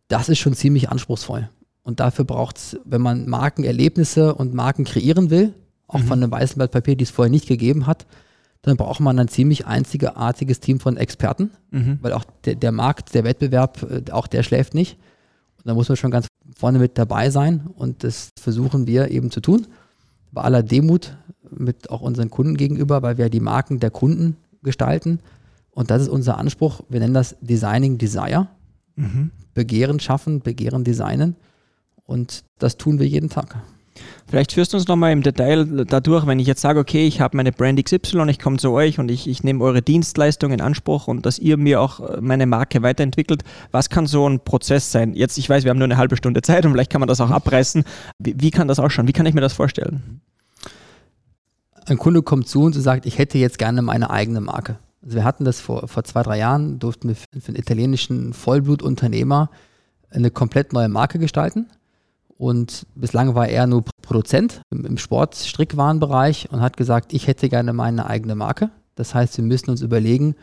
Das 0.10 0.28
ist 0.28 0.40
schon 0.40 0.54
ziemlich 0.54 0.90
anspruchsvoll. 0.90 1.50
Und 1.82 2.02
dafür 2.02 2.26
braucht 2.26 2.58
es, 2.58 2.78
wenn 2.84 3.02
man 3.02 3.26
Markenerlebnisse 3.26 4.36
und 4.36 4.54
Marken 4.54 4.84
kreieren 4.84 5.30
will, 5.30 5.54
auch 5.88 6.00
mhm. 6.00 6.08
von 6.08 6.22
einem 6.22 6.32
weißen 6.34 6.58
Blatt 6.58 6.72
Papier, 6.72 6.98
die 6.98 7.06
es 7.06 7.10
vorher 7.10 7.32
nicht 7.32 7.48
gegeben 7.48 7.88
hat, 7.88 8.06
dann 8.64 8.76
braucht 8.76 9.00
man 9.00 9.18
ein 9.18 9.30
ziemlich 9.30 9.66
einzigartiges 9.66 10.60
Team 10.60 10.82
von 10.82 10.98
Experten, 10.98 11.52
mhm. 11.70 12.00
weil 12.02 12.12
auch 12.12 12.26
der, 12.44 12.56
der 12.56 12.74
Markt, 12.74 13.14
der 13.14 13.24
Wettbewerb, 13.24 13.82
äh, 13.90 14.12
auch 14.12 14.28
der 14.28 14.44
schläft 14.44 14.74
nicht. 14.74 14.98
Und 15.56 15.68
da 15.68 15.74
muss 15.74 15.88
man 15.88 15.96
schon 15.96 16.12
ganz 16.12 16.28
vorne 16.56 16.80
mit 16.80 16.98
dabei 16.98 17.30
sein 17.30 17.68
und 17.76 18.04
das 18.04 18.30
versuchen 18.40 18.88
wir 18.88 19.12
eben 19.12 19.32
zu 19.32 19.42
tun. 19.42 19.68
Bei 20.32 20.42
aller 20.42 20.64
Demut 20.64 21.18
mit 21.50 21.90
auch 21.90 22.02
unseren 22.02 22.30
Kunden 22.30 22.56
gegenüber, 22.56 23.02
weil 23.02 23.18
wir 23.18 23.30
die 23.30 23.40
Marken 23.40 23.80
der 23.80 23.92
Kunden 23.92 24.38
gestalten. 24.64 25.20
Und 25.72 25.90
das 25.92 26.02
ist 26.04 26.08
unser 26.10 26.38
Anspruch. 26.38 26.82
Wir 26.90 27.00
nennen 27.00 27.14
das 27.14 27.36
Designing 27.42 27.98
Desire. 27.98 28.48
Mhm. 28.96 29.32
Begehren 29.54 30.00
schaffen, 30.00 30.40
Begehren 30.42 30.84
designen. 30.84 31.36
Und 32.06 32.44
das 32.60 32.78
tun 32.78 33.00
wir 33.00 33.08
jeden 33.08 33.30
Tag. 33.30 33.58
Vielleicht 34.32 34.54
führst 34.54 34.72
du 34.72 34.78
uns 34.78 34.88
nochmal 34.88 35.12
im 35.12 35.24
Detail 35.24 35.66
dadurch, 35.66 36.26
wenn 36.26 36.40
ich 36.40 36.48
jetzt 36.48 36.62
sage, 36.62 36.80
okay, 36.80 37.06
ich 37.06 37.20
habe 37.20 37.36
meine 37.36 37.52
Brand 37.52 37.84
XY, 37.84 38.30
ich 38.30 38.40
komme 38.40 38.56
zu 38.56 38.72
euch 38.72 38.98
und 38.98 39.12
ich, 39.12 39.28
ich 39.28 39.44
nehme 39.44 39.62
eure 39.62 39.82
Dienstleistung 39.82 40.54
in 40.54 40.62
Anspruch 40.62 41.10
und 41.10 41.26
dass 41.26 41.38
ihr 41.38 41.58
mir 41.58 41.82
auch 41.82 42.00
äh, 42.00 42.22
meine 42.22 42.46
Marke 42.46 42.82
weiterentwickelt. 42.82 43.44
Was 43.72 43.90
kann 43.90 44.08
so 44.08 44.30
ein 44.30 44.40
Prozess 44.40 44.90
sein? 44.90 45.16
Jetzt, 45.16 45.38
ich 45.38 45.50
weiß, 45.50 45.66
wir 45.66 45.70
haben 45.70 45.80
nur 45.80 45.84
eine 45.84 45.98
halbe 45.98 46.16
Stunde 46.16 46.42
Zeit 46.42 46.66
und 46.66 46.72
vielleicht 46.72 46.90
kann 46.90 47.02
man 47.02 47.10
das 47.10 47.20
auch 47.20 47.30
abreißen. 47.30 47.84
Wie, 48.20 48.36
wie 48.40 48.52
kann 48.52 48.70
das 48.70 48.80
ausschauen? 48.80 49.06
Wie 49.06 49.12
kann 49.12 49.26
ich 49.26 49.34
mir 49.34 49.42
das 49.42 49.52
vorstellen? 49.52 50.22
Ein 51.86 51.98
Kunde 51.98 52.22
kommt 52.22 52.48
zu 52.48 52.64
uns 52.64 52.78
und 52.78 52.84
sagt, 52.84 53.06
ich 53.06 53.18
hätte 53.18 53.38
jetzt 53.38 53.58
gerne 53.58 53.82
meine 53.82 54.12
eigene 54.12 54.40
Marke. 54.40 54.80
Also 55.04 55.16
wir 55.18 55.26
hatten 55.26 55.44
das 55.44 55.60
vor, 55.60 55.90
vor 55.90 56.06
zwei, 56.06 56.24
drei 56.24 56.38
Jahren, 56.38 56.80
durften 56.80 57.10
wir 57.10 57.16
für 57.16 57.50
einen 57.50 57.58
italienischen 57.58 58.32
Vollblutunternehmer 58.32 59.50
eine 60.10 60.32
komplett 60.32 60.72
neue 60.72 60.88
Marke 60.88 61.20
gestalten 61.20 61.68
Und 62.42 62.88
bislang 62.96 63.36
war 63.36 63.50
er 63.50 63.68
nur 63.68 63.84
Produzent 64.02 64.64
im, 64.72 64.84
im 64.84 64.98
Sport-Strickwarenbereich 64.98 66.50
und 66.52 66.60
hat 66.60 66.76
gesagt, 66.76 67.14
ich 67.14 67.28
hätte 67.28 67.50
gerne 67.50 67.72
meine 67.72 68.08
eigene 68.08 68.34
Marke. 68.34 68.72
Das 68.96 69.14
heißt, 69.14 69.38
wir 69.38 69.44
müssen 69.44 69.70
uns 69.70 69.84
überlegen, 69.84 70.34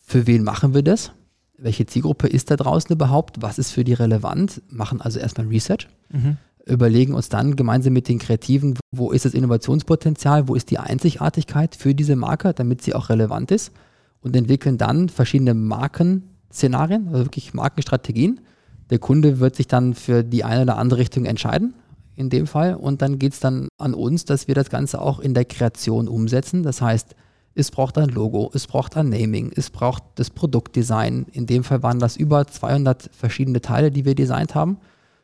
für 0.00 0.26
wen 0.26 0.42
machen 0.42 0.74
wir 0.74 0.82
das? 0.82 1.12
Welche 1.56 1.86
Zielgruppe 1.86 2.26
ist 2.26 2.50
da 2.50 2.56
draußen 2.56 2.92
überhaupt? 2.92 3.42
Was 3.42 3.60
ist 3.60 3.70
für 3.70 3.84
die 3.84 3.92
relevant? 3.92 4.60
Machen 4.68 5.00
also 5.00 5.20
erstmal 5.20 5.46
Research. 5.46 5.86
Mhm. 6.10 6.36
Überlegen 6.66 7.14
uns 7.14 7.28
dann 7.28 7.54
gemeinsam 7.54 7.92
mit 7.92 8.08
den 8.08 8.18
Kreativen, 8.18 8.76
wo 8.90 9.12
ist 9.12 9.24
das 9.24 9.34
Innovationspotenzial, 9.34 10.48
wo 10.48 10.56
ist 10.56 10.72
die 10.72 10.78
Einzigartigkeit 10.78 11.76
für 11.76 11.94
diese 11.94 12.16
Marke, 12.16 12.54
damit 12.54 12.82
sie 12.82 12.92
auch 12.92 13.08
relevant 13.08 13.52
ist. 13.52 13.70
Und 14.20 14.34
entwickeln 14.34 14.78
dann 14.78 15.08
verschiedene 15.08 15.54
Markenszenarien, 15.54 17.06
also 17.06 17.26
wirklich 17.26 17.54
Markenstrategien 17.54 18.40
der 18.90 18.98
Kunde 18.98 19.40
wird 19.40 19.56
sich 19.56 19.66
dann 19.66 19.94
für 19.94 20.22
die 20.22 20.44
eine 20.44 20.62
oder 20.62 20.78
andere 20.78 21.00
Richtung 21.00 21.24
entscheiden, 21.24 21.74
in 22.16 22.30
dem 22.30 22.46
Fall. 22.46 22.74
Und 22.74 23.02
dann 23.02 23.18
geht 23.18 23.32
es 23.32 23.40
dann 23.40 23.68
an 23.78 23.94
uns, 23.94 24.24
dass 24.24 24.46
wir 24.46 24.54
das 24.54 24.70
Ganze 24.70 25.00
auch 25.00 25.20
in 25.20 25.34
der 25.34 25.44
Kreation 25.44 26.08
umsetzen. 26.08 26.62
Das 26.62 26.80
heißt, 26.80 27.14
es 27.54 27.70
braucht 27.70 27.98
ein 27.98 28.08
Logo, 28.08 28.50
es 28.52 28.66
braucht 28.66 28.96
ein 28.96 29.08
Naming, 29.08 29.52
es 29.54 29.70
braucht 29.70 30.02
das 30.16 30.30
Produktdesign. 30.30 31.26
In 31.32 31.46
dem 31.46 31.64
Fall 31.64 31.82
waren 31.82 31.98
das 31.98 32.16
über 32.16 32.46
200 32.46 33.10
verschiedene 33.12 33.60
Teile, 33.60 33.90
die 33.90 34.04
wir 34.04 34.14
designt 34.14 34.54
haben. 34.54 34.78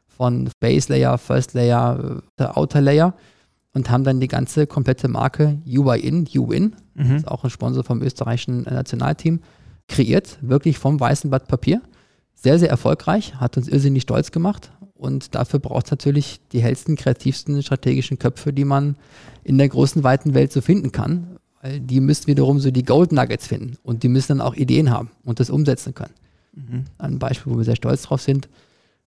Von 0.06 0.48
Base 0.60 0.92
Layer, 0.92 1.18
First 1.18 1.54
Layer, 1.54 2.22
äh, 2.38 2.44
Outer 2.44 2.80
Layer. 2.80 3.14
Und 3.72 3.88
haben 3.88 4.02
dann 4.02 4.18
die 4.18 4.26
ganze 4.26 4.66
komplette 4.66 5.06
Marke 5.06 5.58
UI 5.64 6.00
In, 6.00 6.26
UWin, 6.34 6.74
mhm. 6.94 7.16
ist 7.16 7.28
auch 7.28 7.44
ein 7.44 7.50
Sponsor 7.50 7.84
vom 7.84 8.02
österreichischen 8.02 8.62
Nationalteam, 8.62 9.40
kreiert. 9.86 10.38
Wirklich 10.40 10.76
vom 10.76 10.98
weißen 10.98 11.30
Blatt 11.30 11.46
Papier 11.46 11.80
sehr, 12.42 12.58
sehr 12.58 12.70
erfolgreich, 12.70 13.34
hat 13.36 13.56
uns 13.56 13.68
irrsinnig 13.68 14.02
stolz 14.02 14.30
gemacht. 14.30 14.72
Und 14.94 15.34
dafür 15.34 15.60
braucht 15.60 15.86
es 15.86 15.90
natürlich 15.90 16.40
die 16.52 16.60
hellsten, 16.60 16.96
kreativsten 16.96 17.62
strategischen 17.62 18.18
Köpfe, 18.18 18.52
die 18.52 18.64
man 18.64 18.96
in 19.44 19.58
der 19.58 19.68
großen, 19.68 20.02
weiten 20.04 20.34
Welt 20.34 20.52
so 20.52 20.60
finden 20.60 20.92
kann. 20.92 21.36
Weil 21.62 21.80
die 21.80 22.00
müssen 22.00 22.26
wiederum 22.26 22.58
so 22.58 22.70
die 22.70 22.82
Gold 22.82 23.12
Nuggets 23.12 23.46
finden. 23.46 23.76
Und 23.82 24.02
die 24.02 24.08
müssen 24.08 24.38
dann 24.38 24.46
auch 24.46 24.54
Ideen 24.54 24.90
haben 24.90 25.10
und 25.24 25.40
das 25.40 25.50
umsetzen 25.50 25.94
können. 25.94 26.14
Mhm. 26.54 26.84
Ein 26.98 27.18
Beispiel, 27.18 27.52
wo 27.52 27.58
wir 27.58 27.64
sehr 27.64 27.76
stolz 27.76 28.02
drauf 28.02 28.22
sind. 28.22 28.48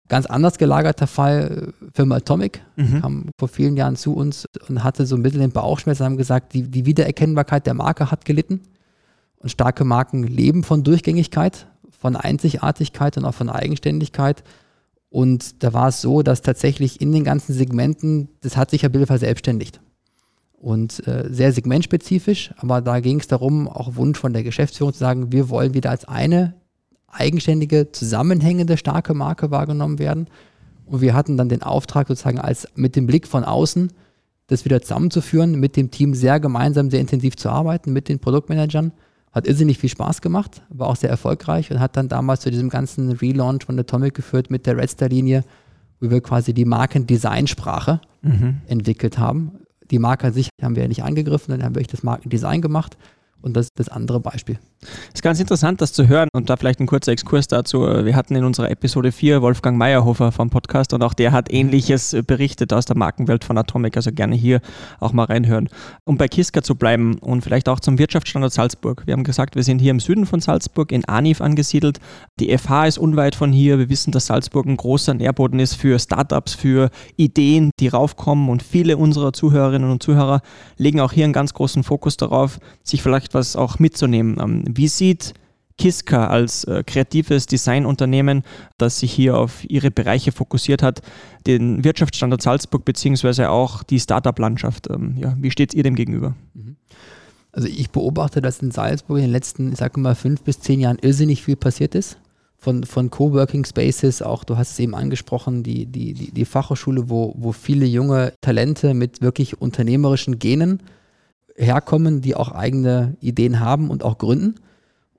Ganz 0.10 0.26
anders 0.26 0.58
gelagerter 0.58 1.08
Fall, 1.08 1.74
Firma 1.94 2.18
Atomic, 2.18 2.62
mhm. 2.76 3.02
kam 3.02 3.30
vor 3.40 3.48
vielen 3.48 3.78
Jahren 3.78 3.96
zu 3.96 4.14
uns 4.14 4.46
und 4.68 4.84
hatte 4.84 5.06
so 5.06 5.16
ein 5.16 5.24
bisschen 5.24 5.40
den 5.40 5.52
Bauchschmerz, 5.52 6.02
haben 6.02 6.18
gesagt, 6.18 6.54
die, 6.54 6.64
die 6.64 6.86
Wiedererkennbarkeit 6.86 7.66
der 7.66 7.76
Marke 7.76 8.12
hat 8.12 8.26
gelitten. 8.26 8.62
Und 9.38 9.50
starke 9.50 9.86
Marken 9.86 10.24
leben 10.24 10.64
von 10.64 10.84
Durchgängigkeit 10.84 11.68
von 12.02 12.16
Einzigartigkeit 12.16 13.16
und 13.18 13.26
auch 13.26 13.36
von 13.36 13.50
Eigenständigkeit. 13.50 14.44
Und 15.10 15.62
da 15.64 15.72
war 15.72 15.90
es 15.90 16.02
so, 16.02 16.24
dass 16.24 16.42
tatsächlich 16.42 17.00
in 17.00 17.12
den 17.12 17.24
ganzen 17.24 17.54
Segmenten, 17.54 18.30
das 18.42 18.58
hat 18.58 18.72
sich 18.72 18.82
ja 18.82 18.90
Bill 18.90 19.06
verselbstständigt. 19.06 19.82
Und 20.54 21.06
äh, 21.08 21.28
sehr 21.30 21.52
segmentspezifisch, 21.52 22.54
aber 22.58 22.82
da 22.82 23.00
ging 23.00 23.20
es 23.20 23.28
darum, 23.28 23.68
auch 23.68 23.96
Wunsch 23.96 24.18
von 24.18 24.34
der 24.34 24.44
Geschäftsführung 24.44 24.94
zu 24.94 25.00
sagen, 25.00 25.32
wir 25.32 25.50
wollen 25.50 25.76
wieder 25.76 25.92
als 25.92 26.06
eine 26.06 26.56
eigenständige, 27.08 27.92
zusammenhängende, 27.92 28.78
starke 28.78 29.14
Marke 29.14 29.52
wahrgenommen 29.52 30.00
werden. 30.00 30.28
Und 30.86 31.02
wir 31.02 31.14
hatten 31.14 31.38
dann 31.38 31.50
den 31.50 31.62
Auftrag 31.62 32.08
sozusagen 32.08 32.40
als 32.40 32.68
mit 32.76 32.96
dem 32.96 33.06
Blick 33.06 33.28
von 33.28 33.44
außen, 33.44 33.92
das 34.48 34.66
wieder 34.66 34.82
zusammenzuführen, 34.82 35.60
mit 35.60 35.78
dem 35.78 35.92
Team 35.92 36.16
sehr 36.16 36.40
gemeinsam, 36.40 36.90
sehr 36.90 37.00
intensiv 37.00 37.38
zu 37.38 37.50
arbeiten, 37.50 37.94
mit 37.94 38.10
den 38.10 38.20
Produktmanagern 38.20 38.92
hat 39.32 39.48
irrsinnig 39.48 39.78
viel 39.78 39.90
Spaß 39.90 40.22
gemacht, 40.22 40.62
war 40.70 40.88
auch 40.88 40.96
sehr 40.96 41.10
erfolgreich 41.10 41.72
und 41.72 41.80
hat 41.80 41.96
dann 41.96 42.10
damals 42.10 42.42
zu 42.42 42.52
diesem 42.52 42.70
ganzen 42.70 43.12
Relaunch 43.12 43.66
von 43.66 43.80
Atomic 43.80 44.14
geführt 44.14 44.52
mit 44.52 44.66
der 44.66 44.78
Redstar-Linie, 44.78 45.44
wo 46.00 46.10
wir 46.10 46.22
quasi 46.22 46.54
die 46.54 46.66
Markendesignsprache 46.66 48.02
mhm. 48.22 48.62
entwickelt 48.68 49.18
haben. 49.18 49.52
Die 49.90 50.00
Marke 50.00 50.28
an 50.28 50.34
sich 50.34 50.50
haben 50.62 50.76
wir 50.76 50.84
ja 50.84 50.90
nicht 50.90 51.04
angegriffen, 51.04 51.52
dann 51.52 51.64
haben 51.64 51.76
wir 51.76 51.84
das 51.84 52.04
Markendesign 52.04 52.62
gemacht 52.62 52.98
und 53.42 53.56
das 53.56 53.66
ist 53.66 53.80
das 53.80 53.90
andere 53.90 54.20
Beispiel. 54.20 54.60
Es 54.84 55.16
ist 55.16 55.22
ganz 55.22 55.40
interessant, 55.40 55.80
das 55.80 55.94
zu 55.94 56.08
hören 56.08 56.28
und 56.34 56.50
da 56.50 56.58
vielleicht 56.58 56.80
ein 56.80 56.88
kurzer 56.88 57.12
Exkurs 57.12 57.48
dazu. 57.48 57.82
Wir 57.82 58.16
hatten 58.16 58.36
in 58.36 58.44
unserer 58.44 58.72
Episode 58.72 59.12
4 59.12 59.44
Wolfgang 59.44 59.78
Meyerhofer 59.78 60.32
vom 60.32 60.50
Podcast 60.50 60.94
und 60.94 61.04
auch 61.04 61.14
der 61.14 61.32
hat 61.32 61.54
ähnliches 61.54 62.16
berichtet 62.26 62.74
aus 62.74 62.86
der 62.86 62.98
Markenwelt 62.98 63.44
von 63.44 63.58
Atomic, 63.60 63.96
also 63.96 64.12
gerne 64.12 64.36
hier 64.36 64.60
auch 65.00 65.14
mal 65.14 65.26
reinhören. 65.26 65.70
Um 66.04 66.18
bei 66.18 66.28
Kiska 66.28 66.64
zu 66.64 66.74
bleiben 66.74 67.20
und 67.20 67.44
vielleicht 67.44 67.70
auch 67.70 67.80
zum 67.80 68.00
Wirtschaftsstandort 68.00 68.54
Salzburg. 68.54 69.04
Wir 69.06 69.14
haben 69.14 69.24
gesagt, 69.24 69.56
wir 69.56 69.64
sind 69.64 69.80
hier 69.80 69.92
im 69.92 70.00
Süden 70.00 70.26
von 70.26 70.40
Salzburg 70.40 70.92
in 70.92 71.06
Anif 71.06 71.42
angesiedelt. 71.42 72.00
Die 72.40 72.58
FH 72.58 72.88
ist 72.88 72.98
unweit 72.98 73.36
von 73.36 73.52
hier. 73.52 73.78
Wir 73.78 73.90
wissen, 73.90 74.12
dass 74.12 74.26
Salzburg 74.26 74.66
ein 74.66 74.78
großer 74.78 75.14
Nährboden 75.14 75.60
ist 75.60 75.76
für 75.76 76.00
Startups, 76.00 76.56
für 76.56 76.90
Ideen, 77.18 77.70
die 77.80 77.88
raufkommen 77.88 78.50
und 78.50 78.64
viele 78.64 78.98
unserer 78.98 79.32
Zuhörerinnen 79.32 79.92
und 79.92 80.02
Zuhörer 80.02 80.42
legen 80.78 81.00
auch 81.00 81.12
hier 81.12 81.26
einen 81.26 81.34
ganz 81.34 81.54
großen 81.54 81.84
Fokus 81.84 82.18
darauf, 82.18 82.60
sich 82.84 83.04
vielleicht 83.04 83.36
was 83.36 83.56
auch 83.56 83.78
mitzunehmen 83.78 84.38
ähm, 84.42 84.71
wie 84.78 84.88
sieht 84.88 85.34
Kiska 85.78 86.28
als 86.28 86.64
äh, 86.66 86.84
kreatives 86.86 87.48
Designunternehmen, 87.48 88.44
das 88.78 89.00
sich 89.00 89.12
hier 89.12 89.38
auf 89.38 89.64
ihre 89.68 89.90
Bereiche 89.90 90.32
fokussiert 90.32 90.84
hat, 90.84 91.02
den 91.48 91.84
Wirtschaftsstandort 91.84 92.42
Salzburg 92.42 92.86
beziehungsweise 92.86 93.50
auch 93.50 93.82
die 93.84 94.00
Startup-Landschaft? 94.00 94.90
Ähm, 94.92 95.16
ja, 95.18 95.36
wie 95.40 95.50
steht 95.50 95.74
ihr 95.74 95.84
dem 95.84 95.96
gegenüber? 95.96 96.36
Mhm. 96.54 96.76
Also 97.52 97.68
ich 97.68 97.90
beobachte, 97.90 98.42
dass 98.42 98.62
in 98.62 98.72
Salzburg 98.72 99.18
in 99.18 99.24
den 99.24 99.32
letzten, 99.32 99.74
ich 99.74 99.80
sage 99.80 100.00
mal, 100.00 100.16
fünf 100.16 100.42
bis 100.44 100.60
zehn 100.60 100.80
Jahren 100.80 101.00
irrsinnig 101.02 101.44
viel 101.44 101.56
passiert 101.56 101.96
ist. 101.96 102.18
Von, 102.58 102.84
von 102.84 103.10
Coworking 103.10 103.66
Spaces, 103.66 104.22
auch 104.22 104.44
du 104.44 104.56
hast 104.56 104.74
es 104.74 104.80
eben 104.80 104.94
angesprochen, 104.94 105.64
die, 105.64 105.88
die, 105.88 106.14
die, 106.14 106.32
die 106.32 106.46
Fachhochschule, 106.46 107.10
wo, 107.10 107.34
wo 107.36 107.54
viele 107.54 107.88
junge 107.88 108.34
Talente 108.40 108.94
mit 108.94 109.22
wirklich 109.22 109.60
unternehmerischen 109.60 110.38
Genen 110.38 110.84
herkommen, 111.62 112.22
die 112.22 112.36
auch 112.36 112.52
eigene 112.52 113.16
Ideen 113.22 113.60
haben 113.60 113.90
und 113.90 114.04
auch 114.04 114.18
gründen. 114.18 114.56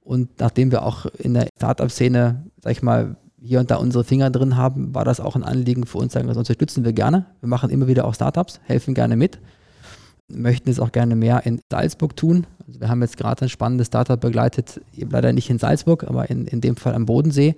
Und 0.04 0.40
nachdem 0.40 0.72
wir 0.72 0.82
auch 0.82 1.06
in 1.06 1.34
der 1.34 1.49
Startup-Szene, 1.56 2.44
sag 2.61 2.72
ich 2.72 2.82
mal, 2.82 3.16
hier 3.40 3.61
und 3.61 3.70
da 3.70 3.76
unsere 3.76 4.04
Finger 4.04 4.30
drin 4.30 4.56
haben, 4.56 4.94
war 4.94 5.04
das 5.04 5.20
auch 5.20 5.34
ein 5.34 5.42
Anliegen 5.42 5.87
für 5.87 5.99
uns, 5.99 6.12
sagen 6.12 6.26
wir, 6.26 6.30
das 6.30 6.38
unterstützen 6.38 6.84
wir 6.84 6.92
gerne. 6.92 7.26
Wir 7.40 7.49
machen 7.49 7.70
immer 7.70 7.88
wieder 7.88 8.04
auch 8.04 8.14
Startups, 8.14 8.61
helfen 8.64 8.94
gerne 8.94 9.16
mit, 9.16 9.40
möchten 10.28 10.70
es 10.70 10.78
auch 10.78 10.92
gerne 10.92 11.16
mehr 11.16 11.44
in 11.44 11.61
Salzburg 11.70 12.16
tun. 12.16 12.46
Also 12.66 12.80
wir 12.80 12.88
haben 12.88 13.02
jetzt 13.02 13.16
gerade 13.16 13.42
ein 13.42 13.49
spannendes 13.49 13.88
Startup 13.88 14.20
begleitet, 14.20 14.80
leider 14.96 15.32
nicht 15.32 15.50
in 15.50 15.58
Salzburg, 15.58 16.04
aber 16.04 16.30
in, 16.30 16.46
in 16.46 16.61
dem 16.61 16.76
Fall 16.76 16.94
am 16.94 17.06
Bodensee. 17.06 17.56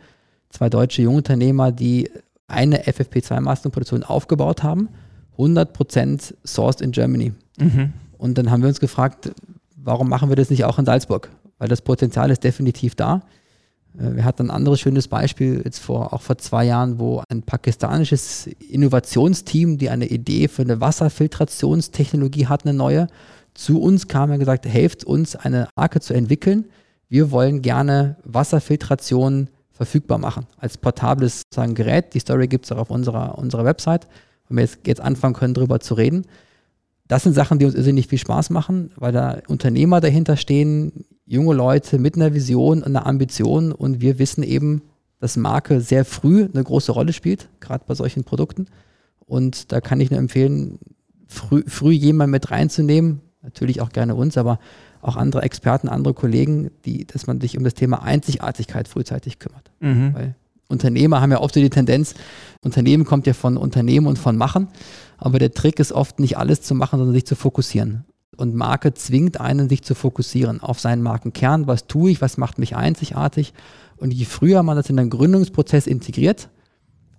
Zwei 0.49 0.71
deutsche 0.71 1.03
Jungunternehmer, 1.03 1.73
die 1.73 2.11
eine 2.47 2.85
FFP2-Maskenproduktion 2.85 4.05
aufgebaut 4.05 4.63
haben, 4.63 4.89
100% 5.39 6.35
sourced 6.45 6.81
in 6.81 6.93
Germany. 6.93 7.33
Mhm. 7.59 7.93
Und 8.19 8.39
dann 8.39 8.51
haben 8.51 8.63
wir 8.63 8.69
uns 8.69 8.81
gefragt, 8.81 9.33
warum 9.77 10.09
machen 10.09 10.29
wir 10.29 10.37
das 10.37 10.51
nicht 10.51 10.65
auch 10.65 10.79
in 10.79 10.85
Salzburg? 10.85 11.31
Weil 11.59 11.69
das 11.69 11.83
Potenzial 11.83 12.31
ist 12.31 12.45
definitiv 12.45 12.95
da. 12.95 13.23
Äh, 13.99 14.17
wir 14.17 14.25
hatten 14.25 14.47
ein 14.47 14.51
anderes 14.51 14.81
schönes 14.81 15.09
Beispiel 15.09 15.63
jetzt 15.65 15.79
vor, 15.79 16.13
auch 16.13 16.23
vor 16.23 16.39
zwei 16.39 16.65
Jahren, 16.65 16.99
wo 16.99 17.23
ein 17.29 17.43
pakistanisches 17.43 18.49
Innovationsteam, 18.69 19.79
die 19.79 19.91
eine 19.91 20.07
Idee 20.07 20.49
für 20.49 20.63
eine 20.63 20.81
Wasserfiltrationstechnologie 20.81 22.47
hatten, 22.47 22.69
eine 22.69 22.79
neue, 22.79 23.07
zu 23.55 23.81
uns 23.81 24.09
kam 24.09 24.33
und 24.33 24.41
gesagt, 24.41 24.67
helft 24.67 25.05
uns, 25.05 25.37
eine 25.37 25.69
Marke 25.77 26.01
zu 26.01 26.13
entwickeln. 26.13 26.65
Wir 27.09 27.31
wollen 27.31 27.63
gerne 27.63 28.17
Wasserfiltration 28.25 29.49
verfügbar 29.71 30.19
machen 30.19 30.47
als 30.59 30.77
portables 30.77 31.43
sagen, 31.53 31.75
Gerät. 31.75 32.15
Die 32.15 32.19
Story 32.19 32.49
gibt 32.49 32.65
es 32.65 32.73
auch 32.73 32.79
auf 32.79 32.91
unserer, 32.91 33.39
unserer 33.39 33.65
Website, 33.65 34.09
wo 34.49 34.57
wir 34.57 34.63
jetzt, 34.63 34.81
jetzt 34.87 35.01
anfangen 35.01 35.35
können, 35.35 35.55
darüber 35.55 35.79
zu 35.79 35.95
reden 35.95 36.27
das 37.07 37.23
sind 37.23 37.35
Sachen, 37.35 37.59
die 37.59 37.67
uns 37.67 37.75
irrsinnig 37.75 38.09
viel 38.09 38.19
Spaß 38.19 38.51
machen, 38.51 38.91
weil 38.97 39.13
da 39.13 39.39
Unternehmer 39.49 40.01
dahinter 40.01 40.37
stehen, 40.37 41.05
junge 41.27 41.55
Leute 41.55 41.99
mit 41.99 42.17
einer 42.17 42.35
Vision 42.35 42.79
und 42.79 42.87
einer 42.87 43.07
Ambition 43.07 43.73
und 43.73 44.01
wir 44.01 44.19
wissen 44.19 44.43
eben, 44.43 44.83
dass 45.21 45.37
Marke 45.37 45.81
sehr 45.81 46.05
früh 46.05 46.49
eine 46.53 46.63
große 46.63 46.93
Rolle 46.93 47.13
spielt, 47.13 47.49
gerade 47.61 47.85
bei 47.87 47.95
solchen 47.95 48.25
Produkten. 48.25 48.67
Und 49.27 49.73
da 49.73 49.81
kann 49.81 50.01
ich 50.01 50.11
nur 50.11 50.21
empfehlen, 50.21 50.79
früh, 51.27 51.63
früh 51.67 51.93
jemanden 51.93 52.33
mit 52.33 52.51
reinzunehmen, 52.51 53.21
natürlich 53.43 53.81
auch 53.81 53.91
gerne 53.91 54.15
uns, 54.15 54.37
aber 54.37 54.59
auch 55.01 55.17
andere 55.17 55.43
Experten, 55.43 55.89
andere 55.89 56.15
Kollegen, 56.15 56.71
die, 56.85 57.07
dass 57.07 57.27
man 57.27 57.41
sich 57.41 57.57
um 57.57 57.65
das 57.65 57.75
Thema 57.75 58.03
Einzigartigkeit 58.03 58.89
frühzeitig 58.89 59.39
kümmert. 59.39 59.71
Mhm. 59.81 60.15
Weil 60.15 60.35
Unternehmer 60.69 61.21
haben 61.21 61.31
ja 61.31 61.41
oft 61.41 61.55
so 61.55 61.61
die 61.61 61.71
Tendenz, 61.71 62.15
Unternehmen 62.63 63.05
kommt 63.05 63.27
ja 63.27 63.35
von 63.35 63.57
Unternehmen 63.57 64.07
und 64.07 64.19
von 64.19 64.37
Machen. 64.37 64.69
Aber 65.19 65.39
der 65.39 65.53
Trick 65.53 65.79
ist 65.79 65.93
oft 65.93 66.19
nicht 66.19 66.39
alles 66.39 66.63
zu 66.63 66.75
machen, 66.75 66.99
sondern 66.99 67.15
sich 67.15 67.27
zu 67.27 67.37
fokussieren. 67.37 68.05
Und 68.37 68.55
Marke 68.55 68.95
zwingt 68.95 69.41
einen, 69.41 69.69
sich 69.69 69.83
zu 69.83 69.95
fokussieren 69.95 70.61
auf 70.61 70.81
seinen 70.81 71.03
Markenkern. 71.03 71.67
Was 71.67 71.87
tue 71.87 72.11
ich? 72.11 72.21
Was 72.21 72.37
macht 72.37 72.59
mich 72.59 72.75
einzigartig? 72.77 73.55
Und 73.97 74.13
je 74.13 74.25
früher 74.25 74.63
man 74.63 74.77
das 74.77 74.91
in 74.91 74.97
den 74.97 75.11
Gründungsprozess 75.11 75.87
integriert, 75.87 76.49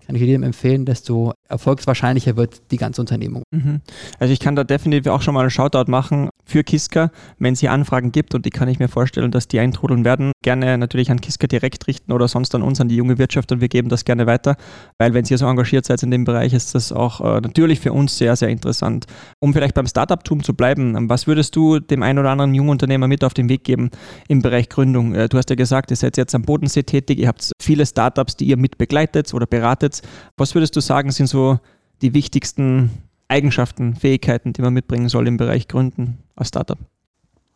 kann 0.05 0.15
ich 0.15 0.21
jedem 0.21 0.43
empfehlen, 0.43 0.85
desto 0.85 1.33
erfolgswahrscheinlicher 1.47 2.37
wird 2.37 2.71
die 2.71 2.77
ganze 2.77 3.01
Unternehmung. 3.01 3.43
Mhm. 3.51 3.81
Also 4.19 4.33
ich 4.33 4.39
kann 4.39 4.55
da 4.55 4.63
definitiv 4.63 5.11
auch 5.11 5.21
schon 5.21 5.33
mal 5.33 5.41
einen 5.41 5.49
Shoutout 5.49 5.89
machen 5.89 6.29
für 6.45 6.63
Kiska, 6.63 7.11
wenn 7.39 7.53
es 7.53 7.59
hier 7.59 7.71
Anfragen 7.71 8.11
gibt 8.11 8.35
und 8.35 8.45
die 8.45 8.49
kann 8.49 8.67
ich 8.67 8.79
mir 8.79 8.87
vorstellen, 8.87 9.31
dass 9.31 9.47
die 9.47 9.59
eintrudeln 9.59 10.05
werden. 10.05 10.31
Gerne 10.43 10.77
natürlich 10.77 11.11
an 11.11 11.21
Kiska 11.21 11.47
direkt 11.47 11.87
richten 11.87 12.11
oder 12.11 12.27
sonst 12.27 12.53
an 12.55 12.61
uns, 12.61 12.81
an 12.81 12.87
die 12.87 12.95
junge 12.95 13.17
Wirtschaft 13.17 13.51
und 13.51 13.61
wir 13.61 13.67
geben 13.67 13.89
das 13.89 14.05
gerne 14.05 14.27
weiter, 14.27 14.55
weil 14.99 15.13
wenn 15.13 15.25
ihr 15.25 15.37
so 15.37 15.45
engagiert 15.47 15.85
seid 15.85 16.03
in 16.03 16.11
dem 16.11 16.23
Bereich, 16.23 16.53
ist 16.53 16.75
das 16.75 16.91
auch 16.91 17.21
äh, 17.21 17.41
natürlich 17.41 17.79
für 17.79 17.93
uns 17.93 18.17
sehr, 18.17 18.35
sehr 18.35 18.49
interessant. 18.49 19.05
Um 19.39 19.53
vielleicht 19.53 19.75
beim 19.75 19.87
Startup-Tum 19.87 20.43
zu 20.43 20.53
bleiben, 20.53 21.09
was 21.09 21.27
würdest 21.27 21.55
du 21.55 21.79
dem 21.79 22.03
einen 22.03 22.19
oder 22.19 22.29
anderen 22.29 22.53
jungen 22.53 22.69
Unternehmer 22.69 23.07
mit 23.07 23.23
auf 23.23 23.33
den 23.33 23.49
Weg 23.49 23.63
geben 23.63 23.89
im 24.27 24.41
Bereich 24.41 24.69
Gründung? 24.69 25.13
Äh, 25.13 25.29
du 25.29 25.37
hast 25.37 25.49
ja 25.49 25.55
gesagt, 25.55 25.91
ihr 25.91 25.97
seid 25.97 26.17
jetzt 26.17 26.35
am 26.35 26.43
Bodensee 26.43 26.83
tätig, 26.83 27.19
ihr 27.19 27.27
habt 27.27 27.51
viele 27.61 27.85
Startups, 27.85 28.35
die 28.35 28.45
ihr 28.45 28.57
mit 28.57 28.77
begleitet 28.77 29.33
oder 29.33 29.45
beratet. 29.45 30.01
Was 30.37 30.55
würdest 30.55 30.75
du 30.75 30.79
sagen, 30.79 31.11
sind 31.11 31.27
so 31.35 31.59
die 32.01 32.13
wichtigsten 32.13 32.91
Eigenschaften, 33.27 33.95
Fähigkeiten, 33.95 34.53
die 34.53 34.61
man 34.61 34.73
mitbringen 34.73 35.09
soll 35.09 35.27
im 35.27 35.35
Bereich 35.35 35.67
Gründen 35.67 36.17
als 36.35 36.47
Startup? 36.47 36.77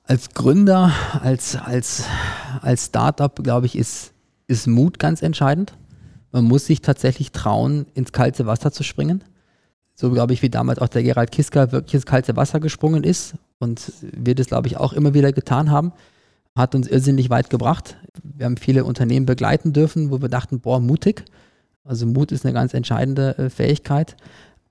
Als 0.04 0.32
Gründer, 0.32 0.92
als, 1.22 1.56
als, 1.56 2.04
als 2.62 2.88
Startup, 2.88 3.34
glaube 3.42 3.68
ich, 3.68 3.78
ist, 3.78 4.12
ist 4.48 4.68
Mut 4.68 5.00
ganz 5.00 5.22
entscheidend. 5.22 5.76
Man 6.32 6.44
muss 6.44 6.66
sich 6.66 6.82
tatsächlich 6.82 7.32
trauen, 7.32 7.86
ins 7.94 8.12
kalte 8.12 8.46
Wasser 8.46 8.72
zu 8.72 8.84
springen. 8.84 9.24
So, 9.96 10.12
glaube 10.12 10.34
ich, 10.34 10.42
wie 10.42 10.50
damals 10.50 10.80
auch 10.80 10.90
der 10.90 11.04
Gerald 11.04 11.32
Kiska 11.32 11.72
wirklich 11.72 11.94
ins 11.94 12.06
kalte 12.06 12.36
Wasser 12.36 12.60
gesprungen 12.60 13.04
ist 13.04 13.36
und 13.60 13.94
wir 14.02 14.36
das, 14.36 14.48
glaube 14.48 14.68
ich, 14.68 14.78
auch 14.78 14.94
immer 14.94 15.14
wieder 15.14 15.32
getan 15.32 15.72
haben. 15.72 15.94
Hat 16.56 16.76
uns 16.76 16.88
irrsinnig 16.88 17.30
weit 17.30 17.50
gebracht. 17.50 17.96
Wir 18.24 18.46
haben 18.46 18.58
viele 18.58 18.84
Unternehmen 18.84 19.26
begleiten 19.26 19.72
dürfen, 19.72 20.12
wo 20.12 20.22
wir 20.22 20.30
dachten, 20.30 20.60
boah, 20.60 20.80
mutig. 20.82 21.24
Also 21.90 22.06
Mut 22.06 22.32
ist 22.32 22.46
eine 22.46 22.54
ganz 22.54 22.74
entscheidende 22.74 23.38
äh, 23.38 23.50
Fähigkeit 23.50 24.16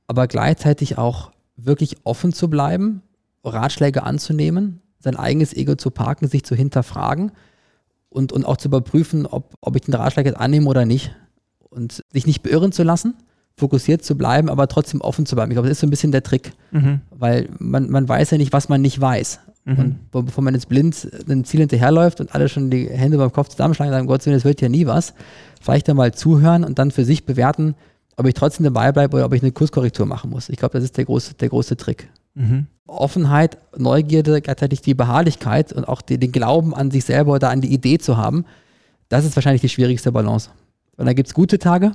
aber 0.09 0.27
gleichzeitig 0.27 0.99
auch 0.99 1.31
wirklich 1.57 1.99
offen 2.03 2.33
zu 2.33 2.51
bleiben, 2.51 3.03
Ratschläge 3.45 4.03
anzunehmen, 4.03 4.81
sein 4.99 5.17
eigenes 5.17 5.55
Ego 5.55 5.77
zu 5.77 5.91
parken, 5.91 6.27
sich 6.27 6.45
zu 6.45 6.57
hinterfragen 6.57 7.31
und, 8.09 8.33
und 8.33 8.45
auch 8.45 8.57
zu 8.57 8.69
überprüfen, 8.69 9.27
ob, 9.27 9.55
ob 9.61 9.77
ich 9.77 9.83
den 9.83 9.95
Ratschlag 9.95 10.27
jetzt 10.27 10.41
annehme 10.41 10.69
oder 10.69 10.85
nicht. 10.85 11.15
Und 11.71 12.03
sich 12.11 12.27
nicht 12.27 12.43
beirren 12.43 12.73
zu 12.73 12.83
lassen, 12.83 13.15
fokussiert 13.55 14.03
zu 14.03 14.17
bleiben, 14.17 14.49
aber 14.49 14.67
trotzdem 14.69 15.03
offen 15.03 15.27
zu 15.27 15.37
bleiben. 15.37 15.51
Ich 15.51 15.55
glaube, 15.55 15.69
das 15.69 15.77
ist 15.77 15.81
so 15.83 15.87
ein 15.87 15.91
bisschen 15.91 16.13
der 16.13 16.23
Trick, 16.23 16.53
mhm. 16.71 17.03
weil 17.11 17.51
man, 17.59 17.91
man 17.91 18.09
weiß 18.09 18.31
ja 18.31 18.39
nicht, 18.39 18.55
was 18.55 18.71
man 18.71 18.81
nicht 18.81 18.99
weiß. 18.99 19.41
Mhm. 19.69 19.97
Und 20.13 20.25
bevor 20.25 20.43
man 20.43 20.55
jetzt 20.55 20.69
blind 20.69 21.09
ein 21.29 21.45
Ziel 21.45 21.61
hinterherläuft 21.61 22.21
und 22.21 22.35
alle 22.35 22.49
schon 22.49 22.71
die 22.71 22.89
Hände 22.89 23.19
beim 23.19 23.33
Kopf 23.33 23.49
zusammenschlagen 23.49 23.93
und 23.93 23.99
sagen, 23.99 24.07
Gott 24.07 24.23
sei 24.23 24.31
Dank, 24.31 24.41
das 24.41 24.49
wird 24.49 24.63
ja 24.63 24.69
nie 24.71 24.87
was, 24.87 25.13
vielleicht 25.61 25.91
einmal 25.91 26.15
zuhören 26.15 26.65
und 26.65 26.79
dann 26.79 26.91
für 26.91 27.05
sich 27.05 27.27
bewerten, 27.27 27.75
ob 28.17 28.27
ich 28.27 28.35
trotzdem 28.35 28.65
dabei 28.65 28.93
bleibe 28.93 29.17
oder 29.17 29.27
ob 29.27 29.35
ich 29.35 29.43
eine 29.43 29.53
Kurskorrektur 29.53 30.07
machen 30.07 30.31
muss. 30.31 30.49
Ich 30.49 30.57
glaube, 30.57 30.73
das 30.73 30.85
ist 30.85 30.97
der 30.97 31.05
große, 31.05 31.35
der 31.35 31.51
große 31.51 31.77
Trick. 31.77 32.09
Mhm. 32.35 32.67
Offenheit, 32.87 33.59
Neugierde, 33.77 34.41
gleichzeitig 34.41 34.81
die 34.81 34.95
Beharrlichkeit 34.95 35.75
und 35.75 35.87
auch 35.87 36.01
die, 36.01 36.19
den 36.19 36.33
Glauben 36.33 36.75
an 36.75 36.91
sich 36.91 37.05
selber 37.05 37.35
oder 37.35 37.51
an 37.51 37.61
die 37.61 37.73
Idee 37.73 37.99
zu 37.99 38.17
haben, 38.17 38.47
das 39.11 39.27
ist 39.27 39.37
wahrscheinlich 39.37 39.61
die 39.61 39.69
schwierigste 39.69 40.13
Balance. 40.13 40.49
Und 40.97 41.05
dann 41.05 41.15
gibt 41.15 41.29
es 41.29 41.35
gute 41.35 41.59
Tage, 41.59 41.93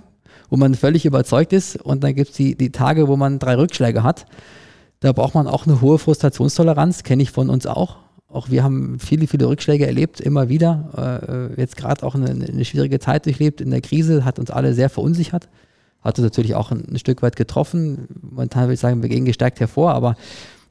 wo 0.50 0.58
man 0.58 0.75
völlig 0.75 1.06
überzeugt 1.06 1.53
ist 1.53 1.77
und 1.77 2.03
dann 2.03 2.13
gibt 2.13 2.30
es 2.30 2.36
die, 2.36 2.56
die 2.56 2.72
Tage, 2.72 3.08
wo 3.08 3.18
man 3.18 3.39
drei 3.39 3.56
Rückschläge 3.56 4.03
hat. 4.03 4.27
Da 5.03 5.12
braucht 5.12 5.36
man 5.36 5.48
auch 5.48 5.67
eine 5.67 5.81
hohe 5.81 6.00
Frustrationstoleranz, 6.00 7.03
kenne 7.03 7.24
ich 7.24 7.31
von 7.31 7.50
uns 7.50 7.65
auch. 7.67 7.98
Auch 8.27 8.50
wir 8.50 8.63
haben 8.63 9.00
viele, 9.00 9.27
viele 9.27 9.48
Rückschläge 9.48 9.86
erlebt, 9.86 10.19
immer 10.19 10.50
wieder. 10.50 11.51
Äh, 11.55 11.60
jetzt 11.60 11.77
gerade 11.77 12.03
auch 12.03 12.15
eine, 12.15 12.31
eine 12.31 12.65
schwierige 12.65 13.00
Zeit 13.00 13.25
durchlebt 13.25 13.62
in 13.62 13.69
der 13.69 13.81
Krise, 13.81 14.25
hat 14.25 14.39
uns 14.39 14.50
alle 14.50 14.74
sehr 14.74 14.89
verunsichert 14.89 15.50
hat 16.03 16.19
uns 16.19 16.25
natürlich 16.25 16.55
auch 16.55 16.72
ein, 16.72 16.86
ein 16.89 17.00
Stück 17.00 17.22
weit 17.22 17.36
getroffen. 17.36 18.07
Momentan 18.22 18.63
würde 18.63 18.74
ich 18.74 18.79
sagen, 18.79 19.01
wir 19.01 19.10
gehen 19.10 19.25
gestärkt 19.25 19.60
hervor, 19.60 19.93
aber 19.93 20.15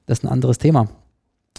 das 0.06 0.18
ist 0.18 0.24
ein 0.24 0.28
anderes 0.28 0.58
Thema. 0.58 0.88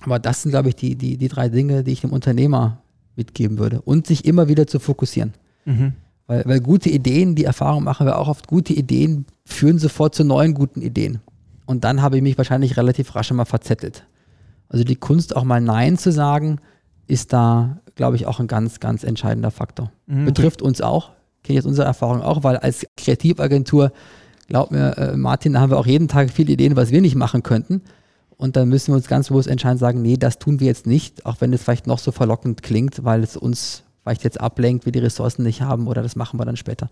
Aber 0.01 0.19
das 0.19 0.43
sind, 0.43 0.51
glaube 0.51 0.69
ich, 0.69 0.75
die, 0.75 0.95
die, 0.95 1.17
die 1.17 1.27
drei 1.27 1.49
Dinge, 1.49 1.83
die 1.83 1.91
ich 1.91 2.01
dem 2.01 2.11
Unternehmer 2.11 2.81
mitgeben 3.15 3.57
würde. 3.57 3.81
Und 3.81 4.05
sich 4.07 4.25
immer 4.25 4.47
wieder 4.47 4.67
zu 4.67 4.79
fokussieren. 4.79 5.33
Mhm. 5.65 5.93
Weil, 6.27 6.43
weil 6.45 6.61
gute 6.61 6.89
Ideen, 6.89 7.35
die 7.35 7.45
Erfahrung 7.45 7.83
machen 7.83 8.05
wir 8.05 8.17
auch 8.19 8.27
oft, 8.27 8.47
gute 8.47 8.73
Ideen 8.73 9.25
führen 9.45 9.79
sofort 9.79 10.15
zu 10.15 10.23
neuen 10.23 10.53
guten 10.53 10.81
Ideen. 10.81 11.19
Und 11.65 11.83
dann 11.83 12.01
habe 12.01 12.17
ich 12.17 12.23
mich 12.23 12.37
wahrscheinlich 12.37 12.77
relativ 12.77 13.15
rasch 13.15 13.31
mal 13.31 13.45
verzettelt. 13.45 14.05
Also 14.69 14.83
die 14.83 14.95
Kunst, 14.95 15.35
auch 15.35 15.43
mal 15.43 15.61
Nein 15.61 15.97
zu 15.97 16.11
sagen, 16.11 16.59
ist 17.07 17.33
da, 17.33 17.79
glaube 17.95 18.15
ich, 18.15 18.25
auch 18.25 18.39
ein 18.39 18.47
ganz, 18.47 18.79
ganz 18.79 19.03
entscheidender 19.03 19.51
Faktor. 19.51 19.91
Mhm. 20.07 20.25
Betrifft 20.25 20.61
uns 20.61 20.81
auch 20.81 21.11
kenne 21.43 21.53
ich 21.53 21.63
jetzt 21.63 21.67
unsere 21.67 21.85
Erfahrung 21.85 22.21
auch, 22.21 22.43
weil 22.43 22.57
als 22.57 22.85
Kreativagentur, 22.97 23.91
glaub 24.47 24.71
mir, 24.71 24.97
äh, 24.97 25.17
Martin, 25.17 25.53
da 25.53 25.59
haben 25.59 25.69
wir 25.69 25.77
auch 25.77 25.85
jeden 25.85 26.07
Tag 26.07 26.31
viele 26.31 26.53
Ideen, 26.53 26.75
was 26.75 26.91
wir 26.91 27.01
nicht 27.01 27.15
machen 27.15 27.43
könnten. 27.43 27.81
Und 28.37 28.55
dann 28.55 28.69
müssen 28.69 28.91
wir 28.91 28.95
uns 28.95 29.07
ganz 29.07 29.27
bewusst 29.27 29.47
entscheiden, 29.47 29.77
sagen, 29.77 30.01
nee, 30.01 30.17
das 30.17 30.39
tun 30.39 30.59
wir 30.59 30.67
jetzt 30.67 30.87
nicht, 30.87 31.25
auch 31.25 31.39
wenn 31.39 31.53
es 31.53 31.61
vielleicht 31.61 31.87
noch 31.87 31.99
so 31.99 32.11
verlockend 32.11 32.63
klingt, 32.63 33.03
weil 33.03 33.23
es 33.23 33.37
uns 33.37 33.83
vielleicht 34.01 34.23
jetzt 34.23 34.41
ablenkt, 34.41 34.85
wir 34.85 34.91
die 34.91 34.99
Ressourcen 34.99 35.43
nicht 35.43 35.61
haben 35.61 35.87
oder 35.87 36.01
das 36.01 36.15
machen 36.15 36.39
wir 36.39 36.45
dann 36.45 36.57
später. 36.57 36.89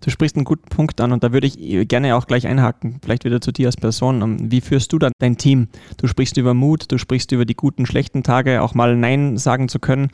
Du 0.00 0.10
sprichst 0.10 0.36
einen 0.36 0.44
guten 0.44 0.68
Punkt 0.68 1.00
an 1.00 1.12
und 1.12 1.24
da 1.24 1.32
würde 1.32 1.46
ich 1.46 1.88
gerne 1.88 2.16
auch 2.16 2.26
gleich 2.26 2.46
einhaken, 2.46 3.00
vielleicht 3.02 3.24
wieder 3.24 3.40
zu 3.40 3.52
dir 3.52 3.66
als 3.66 3.76
Person. 3.76 4.22
Ähm, 4.22 4.50
wie 4.50 4.60
führst 4.60 4.92
du 4.92 4.98
dann 4.98 5.12
dein 5.18 5.36
Team? 5.36 5.68
Du 5.96 6.06
sprichst 6.06 6.36
über 6.36 6.54
Mut, 6.54 6.90
du 6.90 6.98
sprichst 6.98 7.32
über 7.32 7.44
die 7.44 7.54
guten, 7.54 7.86
schlechten 7.86 8.22
Tage, 8.22 8.62
auch 8.62 8.74
mal 8.74 8.96
Nein 8.96 9.36
sagen 9.36 9.68
zu 9.68 9.78
können. 9.78 10.10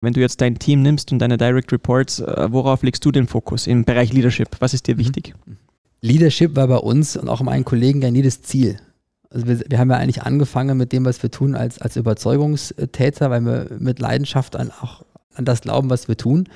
Wenn 0.00 0.14
du 0.14 0.20
jetzt 0.20 0.40
dein 0.40 0.58
Team 0.58 0.82
nimmst 0.82 1.12
und 1.12 1.18
deine 1.18 1.36
Direct 1.36 1.72
Reports, 1.72 2.20
äh, 2.20 2.48
worauf 2.50 2.82
legst 2.82 3.04
du 3.04 3.10
den 3.10 3.26
Fokus 3.26 3.66
im 3.66 3.84
Bereich 3.84 4.12
Leadership? 4.12 4.48
Was 4.60 4.72
ist 4.72 4.86
dir 4.86 4.94
mhm. 4.94 5.00
wichtig? 5.00 5.34
Leadership 6.00 6.56
war 6.56 6.68
bei 6.68 6.78
uns 6.78 7.16
und 7.16 7.28
auch 7.28 7.42
meinen 7.42 7.64
Kollegen 7.64 8.00
ja 8.00 8.10
nie 8.10 8.22
das 8.22 8.42
Ziel. 8.42 8.78
Also 9.28 9.46
wir, 9.46 9.60
wir, 9.68 9.78
haben 9.78 9.90
ja 9.90 9.96
eigentlich 9.96 10.22
angefangen 10.22 10.76
mit 10.76 10.92
dem, 10.92 11.04
was 11.04 11.22
wir 11.22 11.30
tun, 11.30 11.54
als, 11.54 11.80
als 11.80 11.96
Überzeugungstäter, 11.96 13.30
weil 13.30 13.42
wir 13.42 13.66
mit 13.78 14.00
Leidenschaft 14.00 14.56
an, 14.56 14.72
auch 14.80 15.04
an 15.34 15.44
das 15.44 15.60
glauben, 15.60 15.90
was 15.90 16.08
wir 16.08 16.16
tun. 16.16 16.48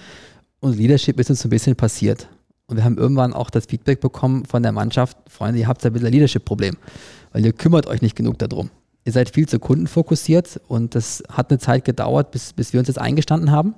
Und 0.60 0.76
Leadership 0.76 1.20
ist 1.20 1.30
uns 1.30 1.40
so 1.40 1.48
ein 1.48 1.50
bisschen 1.50 1.76
passiert. 1.76 2.28
Und 2.66 2.76
wir 2.76 2.84
haben 2.84 2.96
irgendwann 2.96 3.34
auch 3.34 3.50
das 3.50 3.66
Feedback 3.66 4.00
bekommen 4.00 4.46
von 4.46 4.62
der 4.62 4.72
Mannschaft, 4.72 5.16
Freunde, 5.28 5.60
ihr 5.60 5.68
habt 5.68 5.84
da 5.84 5.90
ein 5.90 5.92
bisschen 5.92 6.08
ein 6.08 6.12
Leadership-Problem, 6.12 6.76
weil 7.32 7.44
ihr 7.44 7.52
kümmert 7.52 7.86
euch 7.86 8.00
nicht 8.00 8.16
genug 8.16 8.38
darum 8.38 8.70
ihr 9.04 9.12
seid 9.12 9.30
viel 9.30 9.48
zu 9.48 9.58
kundenfokussiert 9.58 10.60
und 10.66 10.94
das 10.94 11.22
hat 11.30 11.50
eine 11.50 11.58
Zeit 11.58 11.84
gedauert, 11.84 12.30
bis, 12.30 12.52
bis 12.52 12.72
wir 12.72 12.80
uns 12.80 12.88
jetzt 12.88 12.98
eingestanden 12.98 13.50
haben. 13.50 13.74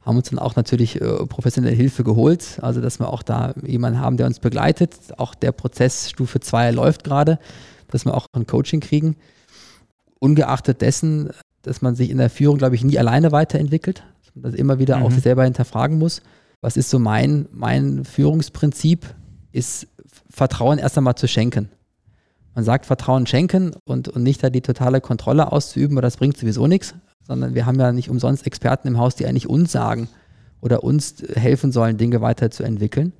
Haben 0.00 0.16
uns 0.16 0.30
dann 0.30 0.40
auch 0.40 0.56
natürlich 0.56 1.00
äh, 1.00 1.26
professionelle 1.26 1.76
Hilfe 1.76 2.02
geholt, 2.02 2.58
also 2.60 2.80
dass 2.80 2.98
wir 2.98 3.08
auch 3.08 3.22
da 3.22 3.54
jemanden 3.64 4.00
haben, 4.00 4.16
der 4.16 4.26
uns 4.26 4.40
begleitet. 4.40 4.96
Auch 5.16 5.34
der 5.34 5.52
Prozess 5.52 6.10
Stufe 6.10 6.40
2 6.40 6.72
läuft 6.72 7.04
gerade, 7.04 7.38
dass 7.88 8.04
wir 8.04 8.14
auch 8.14 8.26
ein 8.32 8.46
Coaching 8.46 8.80
kriegen. 8.80 9.16
Ungeachtet 10.18 10.80
dessen, 10.80 11.30
dass 11.62 11.82
man 11.82 11.94
sich 11.94 12.10
in 12.10 12.18
der 12.18 12.30
Führung, 12.30 12.58
glaube 12.58 12.74
ich, 12.74 12.82
nie 12.82 12.98
alleine 12.98 13.30
weiterentwickelt, 13.30 14.02
dass 14.24 14.42
man 14.42 14.54
immer 14.54 14.80
wieder 14.80 14.96
mhm. 14.96 15.02
auch 15.04 15.12
sich 15.12 15.22
selber 15.22 15.44
hinterfragen 15.44 15.98
muss. 15.98 16.20
Was 16.62 16.76
ist 16.76 16.88
so 16.88 16.98
mein, 16.98 17.48
mein 17.52 18.04
Führungsprinzip? 18.04 19.14
Ist 19.50 19.88
Vertrauen 20.30 20.78
erst 20.78 20.96
einmal 20.96 21.16
zu 21.16 21.28
schenken. 21.28 21.68
Man 22.54 22.64
sagt 22.64 22.86
Vertrauen 22.86 23.26
schenken 23.26 23.74
und, 23.84 24.08
und 24.08 24.22
nicht 24.22 24.42
da 24.42 24.48
die 24.48 24.60
totale 24.60 25.00
Kontrolle 25.00 25.52
auszuüben, 25.52 25.96
weil 25.96 26.02
das 26.02 26.16
bringt 26.16 26.36
sowieso 26.36 26.66
nichts, 26.66 26.94
sondern 27.26 27.54
wir 27.54 27.66
haben 27.66 27.78
ja 27.78 27.92
nicht 27.92 28.08
umsonst 28.08 28.46
Experten 28.46 28.88
im 28.88 28.98
Haus, 28.98 29.16
die 29.16 29.26
eigentlich 29.26 29.48
uns 29.48 29.72
sagen 29.72 30.08
oder 30.60 30.84
uns 30.84 31.16
helfen 31.34 31.72
sollen, 31.72 31.98
Dinge 31.98 32.20
weiterzuentwickeln 32.20 33.12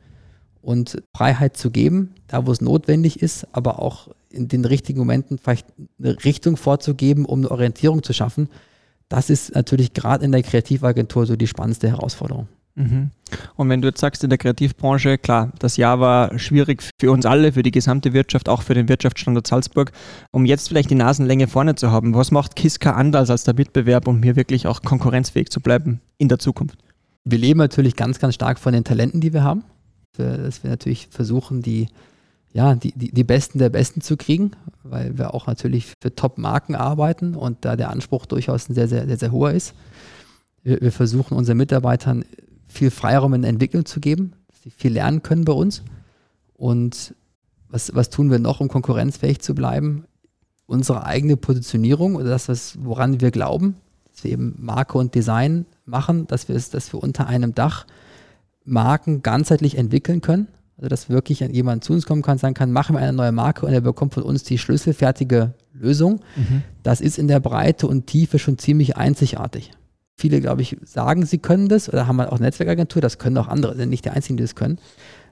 und 0.61 1.02
Freiheit 1.16 1.57
zu 1.57 1.70
geben, 1.70 2.14
da 2.28 2.46
wo 2.46 2.52
es 2.52 2.61
notwendig 2.61 3.20
ist, 3.20 3.48
aber 3.52 3.81
auch 3.81 4.09
in 4.31 4.48
den 4.48 4.64
richtigen 4.64 5.00
Momenten 5.00 5.38
vielleicht 5.38 5.66
eine 5.98 6.24
Richtung 6.24 6.57
vorzugeben, 6.57 7.24
um 7.24 7.40
eine 7.40 7.50
Orientierung 7.50 8.02
zu 8.02 8.12
schaffen. 8.12 8.48
Das 9.09 9.28
ist 9.28 9.55
natürlich 9.55 9.92
gerade 9.92 10.24
in 10.24 10.33
der 10.33 10.42
Kreativagentur 10.42 11.26
so 11.26 11.37
die 11.37 11.48
spannendste 11.48 11.88
Herausforderung. 11.88 12.48
Mhm. 12.75 13.11
Und 13.57 13.69
wenn 13.69 13.83
du 13.83 13.89
jetzt 13.89 14.01
sagst, 14.01 14.25
in 14.25 14.31
der 14.31 14.39
Kreativbranche, 14.39 15.19
klar, 15.19 15.53
das 15.59 15.77
Jahr 15.77 16.01
war 16.01 16.39
schwierig 16.39 16.83
für 16.99 17.11
uns 17.11 17.27
alle, 17.27 17.53
für 17.53 17.63
die 17.63 17.71
gesamte 17.71 18.13
Wirtschaft, 18.13 18.49
auch 18.49 18.63
für 18.63 18.75
den 18.75 18.89
Wirtschaftsstandort 18.89 19.47
Salzburg. 19.47 19.93
Um 20.31 20.47
jetzt 20.47 20.69
vielleicht 20.69 20.91
die 20.91 20.95
Nasenlänge 20.95 21.49
vorne 21.49 21.75
zu 21.75 21.91
haben, 21.91 22.15
was 22.15 22.31
macht 22.31 22.57
Kiska 22.57 22.93
anders 22.93 23.31
als 23.31 23.45
der 23.45 23.55
Mitbewerb, 23.55 24.09
um 24.09 24.23
hier 24.23 24.37
wirklich 24.37 24.67
auch 24.67 24.83
konkurrenzfähig 24.83 25.51
zu 25.51 25.61
bleiben 25.61 26.01
in 26.19 26.29
der 26.29 26.39
Zukunft? 26.39 26.79
Wir 27.25 27.39
leben 27.39 27.59
natürlich 27.59 27.97
ganz, 27.97 28.19
ganz 28.19 28.35
stark 28.35 28.59
von 28.59 28.73
den 28.73 28.85
Talenten, 28.85 29.21
die 29.21 29.33
wir 29.33 29.45
haben. 29.45 29.65
Dass 30.17 30.63
wir 30.63 30.71
natürlich 30.71 31.09
versuchen, 31.11 31.63
die, 31.63 31.89
ja, 32.53 32.75
die, 32.75 32.93
die, 32.93 33.13
die 33.13 33.25
Besten 33.25 33.59
der 33.59 33.71
Besten 33.71 34.03
zu 34.03 34.17
kriegen, 34.19 34.53
weil 34.83 35.17
wir 35.17 35.33
auch 35.33 35.47
natürlich 35.47 35.87
für 36.03 36.15
Top-Marken 36.15 36.75
arbeiten 36.75 37.35
und 37.35 37.65
da 37.65 37.77
der 37.77 37.91
Anspruch 37.91 38.27
durchaus 38.27 38.69
ein 38.69 38.75
sehr, 38.75 38.89
sehr, 38.89 39.07
sehr, 39.07 39.17
sehr 39.17 39.33
hoher 39.33 39.53
ist. 39.53 39.75
Wir, 40.63 40.81
wir 40.83 40.93
versuchen 40.93 41.35
unseren 41.35 41.57
Mitarbeitern 41.57 42.25
viel 42.73 42.91
Freiraum 42.91 43.35
in 43.35 43.43
der 43.43 43.51
Entwicklung 43.51 43.85
zu 43.85 44.01
geben, 44.01 44.33
dass 44.49 44.63
sie 44.63 44.71
viel 44.71 44.93
lernen 44.93 45.23
können 45.23 45.45
bei 45.45 45.53
uns. 45.53 45.83
Und 46.55 47.15
was, 47.69 47.95
was 47.95 48.11
tun 48.11 48.31
wir 48.31 48.39
noch, 48.39 48.61
um 48.61 48.69
konkurrenzfähig 48.69 49.41
zu 49.41 49.55
bleiben? 49.55 50.05
Unsere 50.67 51.05
eigene 51.05 51.37
Positionierung 51.37 52.17
oder 52.17 52.31
das, 52.31 52.49
was, 52.49 52.79
woran 52.83 53.21
wir 53.21 53.31
glauben, 53.31 53.77
dass 54.11 54.25
wir 54.25 54.33
eben 54.33 54.55
Marke 54.59 54.99
und 54.99 55.15
Design 55.15 55.67
machen, 55.85 56.27
dass 56.27 56.49
wir 56.49 56.57
es, 56.57 56.71
dass 56.71 56.93
wir 56.93 57.03
unter 57.03 57.27
einem 57.27 57.55
Dach 57.55 57.87
Marken 58.65 59.23
ganzheitlich 59.23 59.77
entwickeln 59.77 60.21
können 60.21 60.47
Also, 60.77 60.89
dass 60.89 61.09
wirklich 61.09 61.41
jemand 61.41 61.85
zu 61.85 61.93
uns 61.93 62.07
kommen 62.07 62.23
kann, 62.23 62.39
sagen 62.39 62.55
kann, 62.55 62.73
machen 62.73 62.95
wir 62.95 63.01
eine 63.01 63.13
neue 63.13 63.33
Marke 63.33 63.67
und 63.67 63.73
er 63.73 63.81
bekommt 63.81 64.15
von 64.15 64.23
uns 64.23 64.45
die 64.45 64.59
schlüsselfertige 64.59 65.55
Lösung. 65.73 66.21
Mhm. 66.37 66.63
Das 66.83 67.01
ist 67.01 67.19
in 67.19 67.29
der 67.29 67.41
Breite 67.41 67.87
und 67.87 68.07
Tiefe 68.07 68.39
schon 68.39 68.59
ziemlich 68.59 68.97
einzigartig. 68.97 69.73
Viele, 70.23 70.41
glaube 70.41 70.63
ich, 70.63 70.77
sagen, 70.85 71.27
sie 71.27 71.39
können 71.39 71.69
das 71.69 71.89
oder 71.89 72.07
haben 72.07 72.21
auch 72.21 72.39
Netzwerkagentur, 72.39 73.03
das 73.03 73.19
können 73.19 73.37
auch 73.39 73.49
andere, 73.49 73.75
sind 73.75 73.89
nicht 73.89 74.05
die 74.05 74.11
Einzigen, 74.11 74.37
die 74.37 74.45
das 74.45 74.55
können. 74.55 74.79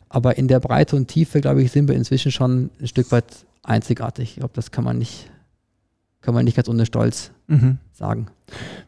Aber 0.08 0.36
in 0.36 0.48
der 0.48 0.58
Breite 0.58 0.96
und 0.96 1.06
Tiefe, 1.06 1.40
glaube 1.40 1.62
ich, 1.62 1.70
sind 1.70 1.86
wir 1.86 1.94
inzwischen 1.94 2.32
schon 2.32 2.70
ein 2.80 2.88
Stück 2.88 3.12
weit 3.12 3.46
einzigartig. 3.62 4.30
Ich 4.30 4.36
glaube, 4.38 4.50
das 4.54 4.72
kann 4.72 4.82
man 4.82 4.98
nicht 4.98 5.30
kann 6.22 6.34
man 6.34 6.44
nicht 6.44 6.56
ganz 6.56 6.68
ohne 6.68 6.86
Stolz 6.86 7.30
mhm. 7.46 7.78
Sagen. 8.00 8.26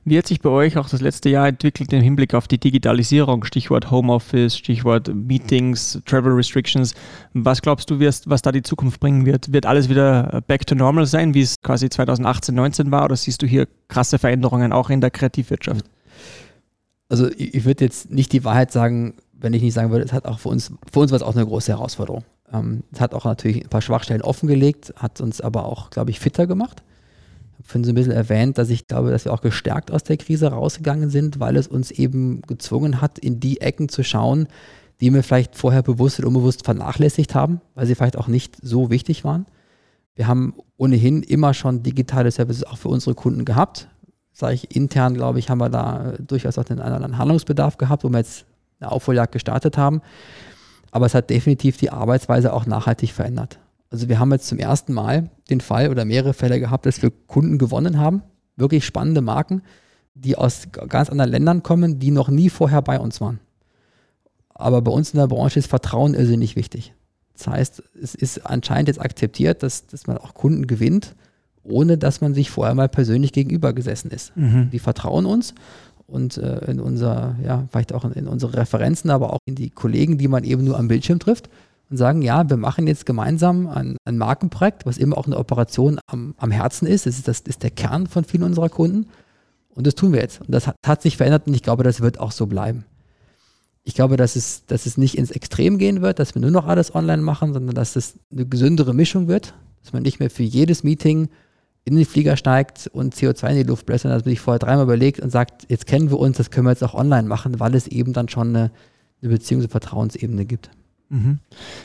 Wie 0.04 0.18
hat 0.18 0.26
sich 0.26 0.40
bei 0.40 0.50
euch 0.50 0.76
auch 0.76 0.88
das 0.88 1.00
letzte 1.00 1.28
Jahr 1.28 1.46
entwickelt 1.46 1.92
im 1.92 2.00
Hinblick 2.00 2.34
auf 2.34 2.48
die 2.48 2.58
Digitalisierung? 2.58 3.44
Stichwort 3.44 3.90
Homeoffice, 3.90 4.56
Stichwort 4.56 5.14
Meetings, 5.14 6.00
Travel 6.04 6.32
Restrictions. 6.32 6.94
Was 7.32 7.62
glaubst 7.62 7.88
du, 7.90 8.00
wirst, 8.00 8.28
was 8.28 8.42
da 8.42 8.50
die 8.50 8.62
Zukunft 8.62 8.98
bringen 8.98 9.24
wird? 9.24 9.52
Wird 9.52 9.66
alles 9.66 9.88
wieder 9.88 10.42
back 10.48 10.66
to 10.66 10.74
normal 10.74 11.06
sein, 11.06 11.34
wie 11.34 11.42
es 11.42 11.60
quasi 11.62 11.88
2018, 11.88 12.54
19 12.54 12.90
war? 12.90 13.04
Oder 13.04 13.14
siehst 13.14 13.42
du 13.42 13.46
hier 13.46 13.68
krasse 13.86 14.18
Veränderungen 14.18 14.72
auch 14.72 14.90
in 14.90 15.00
der 15.00 15.10
Kreativwirtschaft? 15.10 15.84
Also 17.08 17.28
ich 17.36 17.64
würde 17.64 17.84
jetzt 17.84 18.10
nicht 18.10 18.32
die 18.32 18.42
Wahrheit 18.42 18.72
sagen, 18.72 19.14
wenn 19.34 19.52
ich 19.52 19.62
nicht 19.62 19.74
sagen 19.74 19.90
würde, 19.90 20.04
es 20.04 20.12
hat 20.12 20.24
auch 20.24 20.40
für 20.40 20.48
uns, 20.48 20.72
für 20.90 21.00
uns 21.00 21.12
war 21.12 21.16
es 21.16 21.22
auch 21.22 21.36
eine 21.36 21.46
große 21.46 21.70
Herausforderung. 21.70 22.24
Ähm, 22.52 22.82
es 22.92 23.00
hat 23.00 23.14
auch 23.14 23.26
natürlich 23.26 23.62
ein 23.62 23.68
paar 23.68 23.82
Schwachstellen 23.82 24.22
offengelegt, 24.22 24.94
hat 24.96 25.20
uns 25.20 25.40
aber 25.40 25.66
auch, 25.66 25.90
glaube 25.90 26.10
ich, 26.10 26.18
fitter 26.18 26.46
gemacht 26.46 26.82
vorhin 27.64 27.84
so 27.84 27.92
ein 27.92 27.94
bisschen 27.94 28.12
erwähnt, 28.12 28.58
dass 28.58 28.70
ich 28.70 28.86
glaube, 28.86 29.10
dass 29.10 29.24
wir 29.24 29.32
auch 29.32 29.40
gestärkt 29.40 29.90
aus 29.90 30.04
der 30.04 30.16
Krise 30.16 30.48
rausgegangen 30.48 31.10
sind, 31.10 31.40
weil 31.40 31.56
es 31.56 31.66
uns 31.66 31.90
eben 31.90 32.42
gezwungen 32.42 33.00
hat, 33.00 33.18
in 33.18 33.40
die 33.40 33.60
Ecken 33.60 33.88
zu 33.88 34.02
schauen, 34.02 34.48
die 35.00 35.12
wir 35.12 35.22
vielleicht 35.22 35.56
vorher 35.56 35.82
bewusst 35.82 36.18
oder 36.18 36.28
unbewusst 36.28 36.64
vernachlässigt 36.64 37.34
haben, 37.34 37.60
weil 37.74 37.86
sie 37.86 37.94
vielleicht 37.94 38.16
auch 38.16 38.28
nicht 38.28 38.56
so 38.62 38.90
wichtig 38.90 39.24
waren. 39.24 39.46
Wir 40.14 40.28
haben 40.28 40.54
ohnehin 40.76 41.22
immer 41.22 41.54
schon 41.54 41.82
digitale 41.82 42.30
Services 42.30 42.64
auch 42.64 42.76
für 42.76 42.88
unsere 42.88 43.14
Kunden 43.14 43.44
gehabt. 43.44 43.88
Sage 44.32 44.54
ich 44.54 44.76
intern, 44.76 45.14
glaube 45.14 45.38
ich, 45.38 45.50
haben 45.50 45.58
wir 45.58 45.68
da 45.68 46.14
durchaus 46.18 46.58
auch 46.58 46.64
den 46.64 46.80
anderen 46.80 47.18
Handlungsbedarf 47.18 47.78
gehabt, 47.78 48.04
wo 48.04 48.08
wir 48.10 48.18
jetzt 48.18 48.46
eine 48.80 48.92
Aufholjagd 48.92 49.32
gestartet 49.32 49.76
haben. 49.76 50.02
Aber 50.90 51.06
es 51.06 51.14
hat 51.14 51.30
definitiv 51.30 51.78
die 51.78 51.90
Arbeitsweise 51.90 52.52
auch 52.52 52.66
nachhaltig 52.66 53.12
verändert. 53.12 53.58
Also 53.92 54.08
wir 54.08 54.18
haben 54.18 54.32
jetzt 54.32 54.48
zum 54.48 54.58
ersten 54.58 54.94
Mal 54.94 55.28
den 55.50 55.60
Fall 55.60 55.90
oder 55.90 56.06
mehrere 56.06 56.32
Fälle 56.32 56.58
gehabt, 56.58 56.86
dass 56.86 57.02
wir 57.02 57.12
Kunden 57.26 57.58
gewonnen 57.58 57.98
haben, 57.98 58.22
wirklich 58.56 58.86
spannende 58.86 59.20
Marken, 59.20 59.60
die 60.14 60.36
aus 60.36 60.68
ganz 60.88 61.10
anderen 61.10 61.30
Ländern 61.30 61.62
kommen, 61.62 61.98
die 61.98 62.10
noch 62.10 62.30
nie 62.30 62.48
vorher 62.48 62.80
bei 62.80 62.98
uns 62.98 63.20
waren. 63.20 63.38
Aber 64.48 64.80
bei 64.80 64.90
uns 64.90 65.12
in 65.12 65.18
der 65.18 65.26
Branche 65.26 65.58
ist 65.58 65.66
Vertrauen 65.66 66.14
irrsinnig 66.14 66.56
wichtig. 66.56 66.94
Das 67.34 67.46
heißt, 67.46 67.82
es 68.02 68.14
ist 68.14 68.46
anscheinend 68.46 68.88
jetzt 68.88 69.00
akzeptiert, 69.00 69.62
dass, 69.62 69.86
dass 69.86 70.06
man 70.06 70.16
auch 70.16 70.32
Kunden 70.32 70.66
gewinnt, 70.66 71.14
ohne 71.62 71.98
dass 71.98 72.22
man 72.22 72.32
sich 72.32 72.50
vorher 72.50 72.74
mal 72.74 72.88
persönlich 72.88 73.32
gegenüber 73.32 73.74
gesessen 73.74 74.10
ist. 74.10 74.34
Mhm. 74.36 74.70
Die 74.70 74.78
vertrauen 74.78 75.26
uns 75.26 75.54
und 76.06 76.38
äh, 76.38 76.64
in 76.70 76.80
unser, 76.80 77.36
ja, 77.44 77.66
vielleicht 77.70 77.92
auch 77.92 78.06
in, 78.06 78.12
in 78.12 78.26
unsere 78.26 78.56
Referenzen, 78.56 79.10
aber 79.10 79.34
auch 79.34 79.40
in 79.44 79.54
die 79.54 79.68
Kollegen, 79.68 80.16
die 80.16 80.28
man 80.28 80.44
eben 80.44 80.64
nur 80.64 80.78
am 80.78 80.88
Bildschirm 80.88 81.18
trifft 81.18 81.50
und 81.92 81.98
sagen, 81.98 82.22
ja, 82.22 82.48
wir 82.48 82.56
machen 82.56 82.86
jetzt 82.86 83.04
gemeinsam 83.04 83.68
ein, 83.68 83.98
ein 84.06 84.16
Markenprojekt, 84.16 84.86
was 84.86 84.96
immer 84.96 85.18
auch 85.18 85.26
eine 85.26 85.36
Operation 85.36 86.00
am, 86.06 86.34
am 86.38 86.50
Herzen 86.50 86.86
ist. 86.86 87.04
Das 87.04 87.16
ist, 87.16 87.28
das 87.28 87.40
ist 87.40 87.62
der 87.62 87.70
Kern 87.70 88.06
von 88.06 88.24
vielen 88.24 88.44
unserer 88.44 88.70
Kunden. 88.70 89.08
Und 89.68 89.86
das 89.86 89.94
tun 89.94 90.14
wir 90.14 90.20
jetzt. 90.20 90.40
Und 90.40 90.50
das 90.52 90.66
hat, 90.66 90.76
hat 90.86 91.02
sich 91.02 91.18
verändert 91.18 91.46
und 91.46 91.54
ich 91.54 91.62
glaube, 91.62 91.84
das 91.84 92.00
wird 92.00 92.18
auch 92.18 92.32
so 92.32 92.46
bleiben. 92.46 92.86
Ich 93.84 93.94
glaube, 93.94 94.16
dass 94.16 94.36
es, 94.36 94.64
dass 94.64 94.86
es 94.86 94.96
nicht 94.96 95.18
ins 95.18 95.30
Extrem 95.30 95.76
gehen 95.76 96.00
wird, 96.00 96.18
dass 96.18 96.34
wir 96.34 96.40
nur 96.40 96.50
noch 96.50 96.66
alles 96.66 96.94
online 96.94 97.20
machen, 97.20 97.52
sondern 97.52 97.74
dass 97.74 97.94
es 97.94 98.14
eine 98.32 98.46
gesündere 98.46 98.94
Mischung 98.94 99.28
wird, 99.28 99.54
dass 99.82 99.92
man 99.92 100.02
nicht 100.02 100.18
mehr 100.18 100.30
für 100.30 100.44
jedes 100.44 100.84
Meeting 100.84 101.28
in 101.84 101.96
den 101.96 102.06
Flieger 102.06 102.38
steigt 102.38 102.86
und 102.86 103.14
CO2 103.14 103.50
in 103.50 103.56
die 103.56 103.62
Luft 103.64 103.84
bläst, 103.84 104.02
sondern 104.02 104.18
dass 104.18 104.24
man 104.24 104.32
sich 104.32 104.40
vorher 104.40 104.60
dreimal 104.60 104.84
überlegt 104.84 105.20
und 105.20 105.30
sagt, 105.30 105.66
jetzt 105.68 105.86
kennen 105.86 106.10
wir 106.10 106.18
uns, 106.18 106.38
das 106.38 106.50
können 106.50 106.66
wir 106.66 106.70
jetzt 106.70 106.84
auch 106.84 106.94
online 106.94 107.28
machen, 107.28 107.60
weil 107.60 107.74
es 107.74 107.86
eben 107.86 108.14
dann 108.14 108.30
schon 108.30 108.48
eine, 108.48 108.70
eine 109.20 109.34
Beziehungs- 109.34 109.64
und 109.64 109.72
Vertrauensebene 109.72 110.46
gibt. 110.46 110.70
Mhm. 111.12 111.40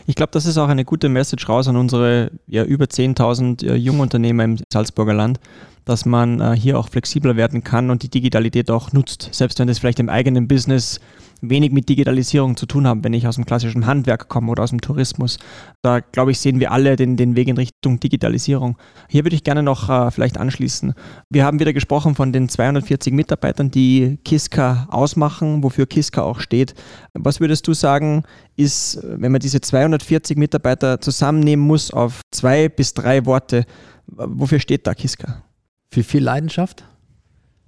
Ich 0.06 0.16
glaube, 0.16 0.32
das 0.32 0.46
ist 0.46 0.58
auch 0.58 0.70
eine 0.70 0.86
gute 0.86 1.10
Message 1.10 1.50
raus 1.50 1.68
an 1.68 1.76
unsere 1.76 2.32
ja, 2.48 2.64
über 2.64 2.86
10.000 2.86 3.66
äh, 3.66 3.76
Jungunternehmer 3.76 4.46
im 4.46 4.58
Salzburger 4.72 5.14
Land, 5.14 5.42
dass 5.84 6.06
man 6.06 6.40
äh, 6.40 6.56
hier 6.56 6.80
auch 6.80 6.88
flexibler 6.88 7.36
werden 7.36 7.62
kann 7.62 7.90
und 7.90 8.04
die 8.04 8.10
Digitalität 8.10 8.72
auch 8.72 8.94
nutzt, 8.94 9.30
selbst 9.34 9.60
wenn 9.60 9.68
das 9.68 9.80
vielleicht 9.80 10.00
im 10.00 10.08
eigenen 10.08 10.48
Business 10.48 11.02
wenig 11.42 11.72
mit 11.72 11.90
Digitalisierung 11.90 12.58
zu 12.58 12.66
tun 12.66 12.88
haben, 12.88 13.04
wenn 13.04 13.14
ich 13.14 13.28
aus 13.28 13.36
dem 13.36 13.46
klassischen 13.46 13.86
Handwerk 13.86 14.28
komme 14.28 14.52
oder 14.52 14.64
aus 14.64 14.72
dem 14.72 14.82
Tourismus. 14.82 15.38
Da, 15.82 16.00
glaube 16.00 16.32
ich, 16.32 16.40
sehen 16.40 16.60
wir 16.60 16.72
alle 16.72 16.96
den, 16.96 17.18
den 17.18 17.36
Weg 17.36 17.48
in 17.48 17.58
Richtung 17.58 18.00
Digitalisierung. 18.00 18.78
Hier 19.10 19.24
würde 19.24 19.36
ich 19.36 19.44
gerne 19.44 19.64
noch 19.64 19.90
äh, 19.90 20.12
vielleicht 20.12 20.38
anschließen. 20.38 20.94
Wir 21.30 21.46
haben 21.46 21.60
wieder 21.60 21.74
gesprochen 21.74 22.16
von 22.16 22.32
den 22.34 22.50
240 22.50 23.14
Mitarbeitern, 23.14 23.72
die 23.72 24.18
Kiska 24.24 24.88
ausmachen, 24.90 25.64
wofür 25.64 25.86
Kiska 25.86 26.22
auch 26.22 26.40
steht. 26.40 26.74
Was 27.14 27.40
würdest 27.40 27.68
du 27.68 27.74
sagen, 27.74 28.24
ist, 28.56 29.00
wenn 29.04 29.32
man 29.32 29.40
diese 29.40 29.62
240 29.62 30.38
Mitarbeiter 30.38 31.00
zusammennehmen 31.00 31.66
muss 31.66 31.92
auf 31.92 32.22
zwei 32.32 32.70
bis 32.70 32.94
drei 32.94 33.26
Worte, 33.26 33.66
wofür 34.08 34.60
steht 34.60 34.88
da 34.88 34.94
Kiska? 34.94 35.44
Für 35.92 36.04
viel 36.04 36.24
Leidenschaft, 36.24 36.84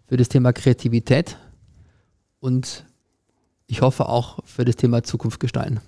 für 0.07 0.17
das 0.17 0.29
Thema 0.29 0.51
Kreativität 0.51 1.37
und 2.39 2.85
ich 3.69 3.81
hoffe 3.81 4.09
auch 4.09 4.39
für 4.45 4.65
das 4.65 4.75
Thema 4.75 5.03
Zukunft 5.03 5.39
gestalten. 5.39 5.79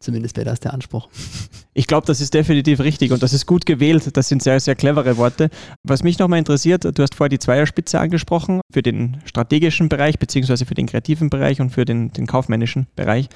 Zumindest 0.00 0.36
wäre 0.36 0.44
das 0.44 0.60
der 0.60 0.74
Anspruch. 0.74 1.08
Ich 1.72 1.86
glaube, 1.86 2.06
das 2.06 2.20
ist 2.20 2.34
definitiv 2.34 2.80
richtig 2.80 3.12
und 3.12 3.22
das 3.22 3.32
ist 3.32 3.46
gut 3.46 3.64
gewählt. 3.66 4.16
Das 4.16 4.28
sind 4.28 4.42
sehr, 4.42 4.60
sehr 4.60 4.74
clevere 4.74 5.16
Worte. 5.16 5.48
Was 5.84 6.02
mich 6.02 6.18
nochmal 6.18 6.38
interessiert, 6.38 6.84
du 6.84 7.02
hast 7.02 7.14
vorher 7.14 7.30
die 7.30 7.38
Zweierspitze 7.38 7.98
angesprochen 7.98 8.60
für 8.70 8.82
den 8.82 9.18
strategischen 9.24 9.88
Bereich, 9.88 10.18
beziehungsweise 10.18 10.66
für 10.66 10.74
den 10.74 10.86
kreativen 10.86 11.30
Bereich 11.30 11.60
und 11.60 11.70
für 11.70 11.84
den, 11.84 12.12
den 12.12 12.26
kaufmännischen 12.26 12.88
Bereich. 12.94 13.28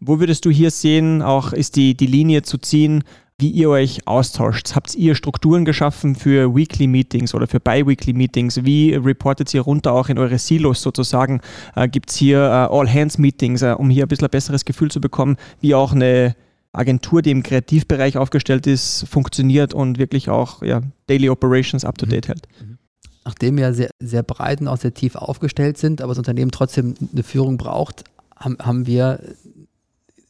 Wo 0.00 0.20
würdest 0.20 0.44
du 0.44 0.50
hier 0.50 0.70
sehen, 0.70 1.22
auch 1.22 1.52
ist 1.52 1.76
die, 1.76 1.96
die 1.96 2.06
Linie 2.06 2.42
zu 2.42 2.58
ziehen, 2.58 3.04
wie 3.38 3.50
ihr 3.50 3.68
euch 3.68 4.06
austauscht. 4.06 4.74
Habt 4.74 4.94
ihr 4.94 5.14
Strukturen 5.14 5.64
geschaffen 5.64 6.14
für 6.14 6.54
Weekly 6.54 6.86
Meetings 6.86 7.34
oder 7.34 7.46
für 7.46 7.60
Bi-Weekly 7.60 8.14
Meetings? 8.14 8.64
Wie 8.64 8.94
reportet 8.94 9.52
ihr 9.52 9.60
runter 9.60 9.92
auch 9.92 10.08
in 10.08 10.18
eure 10.18 10.38
Silos 10.38 10.80
sozusagen? 10.80 11.40
Äh, 11.74 11.88
Gibt 11.88 12.10
es 12.10 12.16
hier 12.16 12.38
äh, 12.38 12.74
All-Hands-Meetings, 12.74 13.62
äh, 13.62 13.74
um 13.76 13.90
hier 13.90 14.04
ein 14.04 14.08
bisschen 14.08 14.26
ein 14.26 14.30
besseres 14.30 14.64
Gefühl 14.64 14.90
zu 14.90 15.00
bekommen, 15.00 15.36
wie 15.60 15.74
auch 15.74 15.92
eine 15.92 16.34
Agentur, 16.72 17.20
die 17.20 17.30
im 17.30 17.42
Kreativbereich 17.42 18.16
aufgestellt 18.16 18.66
ist, 18.66 19.06
funktioniert 19.08 19.74
und 19.74 19.98
wirklich 19.98 20.30
auch 20.30 20.62
ja, 20.62 20.80
Daily 21.06 21.28
Operations 21.28 21.84
up-to-date 21.84 22.28
mhm. 22.28 22.32
hält? 22.32 22.48
Mhm. 22.60 22.78
Nachdem 23.26 23.56
wir 23.58 23.74
sehr, 23.74 23.90
sehr 23.98 24.22
breit 24.22 24.60
und 24.60 24.68
auch 24.68 24.78
sehr 24.78 24.94
tief 24.94 25.16
aufgestellt 25.16 25.76
sind, 25.76 26.00
aber 26.00 26.12
das 26.12 26.18
Unternehmen 26.18 26.52
trotzdem 26.52 26.94
eine 27.12 27.22
Führung 27.22 27.58
braucht, 27.58 28.04
haben, 28.36 28.56
haben 28.60 28.86
wir 28.86 29.20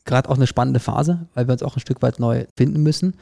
gerade 0.06 0.28
auch 0.28 0.36
eine 0.36 0.46
spannende 0.46 0.80
Phase, 0.80 1.26
weil 1.34 1.46
wir 1.46 1.52
uns 1.52 1.62
auch 1.62 1.76
ein 1.76 1.80
Stück 1.80 2.02
weit 2.02 2.18
neu 2.18 2.46
finden 2.56 2.82
müssen. 2.82 3.14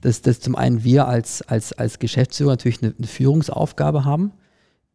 Dass, 0.00 0.22
dass 0.22 0.40
zum 0.40 0.56
einen 0.56 0.84
wir 0.84 1.08
als, 1.08 1.42
als, 1.42 1.72
als 1.72 1.98
Geschäftsführer 1.98 2.50
natürlich 2.50 2.82
eine, 2.82 2.94
eine 2.96 3.06
Führungsaufgabe 3.06 4.04
haben, 4.04 4.32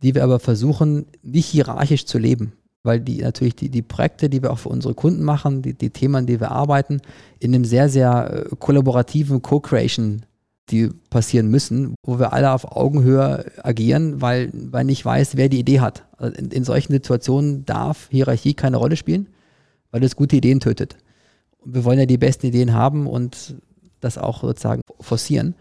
die 0.04 0.16
wir 0.16 0.24
aber 0.24 0.40
versuchen, 0.40 1.06
nicht 1.22 1.48
hierarchisch 1.48 2.06
zu 2.06 2.18
leben 2.18 2.54
weil 2.84 3.00
die 3.00 3.22
natürlich 3.22 3.56
die, 3.56 3.70
die 3.70 3.82
Projekte, 3.82 4.30
die 4.30 4.42
wir 4.42 4.52
auch 4.52 4.60
für 4.60 4.70
unsere 4.70 4.94
Kunden 4.94 5.24
machen, 5.24 5.62
die, 5.62 5.74
die 5.74 5.92
Themen, 5.92 6.26
die 6.26 6.40
wir 6.40 6.52
arbeiten, 6.52 7.02
in 7.40 7.54
einem 7.54 7.66
sehr, 7.66 7.90
sehr 7.90 8.48
äh, 8.52 8.56
kollaborativen 8.58 9.42
Co-Creation, 9.42 10.24
die 10.70 10.90
passieren 11.10 11.48
müssen, 11.50 11.96
wo 12.04 12.18
wir 12.18 12.34
alle 12.34 12.52
auf 12.52 12.76
Augenhöhe 12.76 13.46
agieren, 13.64 14.22
weil, 14.22 14.50
weil 14.54 14.86
nicht 14.86 15.04
weiß, 15.06 15.36
wer 15.36 15.50
die 15.50 15.60
Idee 15.60 15.80
hat. 15.80 16.06
Also 16.18 16.36
in, 16.38 16.50
in 16.50 16.64
solchen 16.64 16.94
Situationen 16.94 17.66
darf 17.66 18.08
Hierarchie 18.10 18.54
keine 18.54 18.78
Rolle 18.78 18.96
spielen 18.96 19.28
weil 19.92 20.04
es 20.04 20.16
gute 20.16 20.36
Ideen 20.36 20.60
tötet. 20.60 20.98
Wir 21.64 21.84
wollen 21.84 22.00
ja 22.00 22.06
die 22.06 22.18
besten 22.18 22.48
Ideen 22.48 22.74
haben 22.74 23.08
und 23.08 23.56
das 24.00 24.18
auch 24.18 24.42
sozusagen 24.42 24.82
forcieren. 25.00 25.56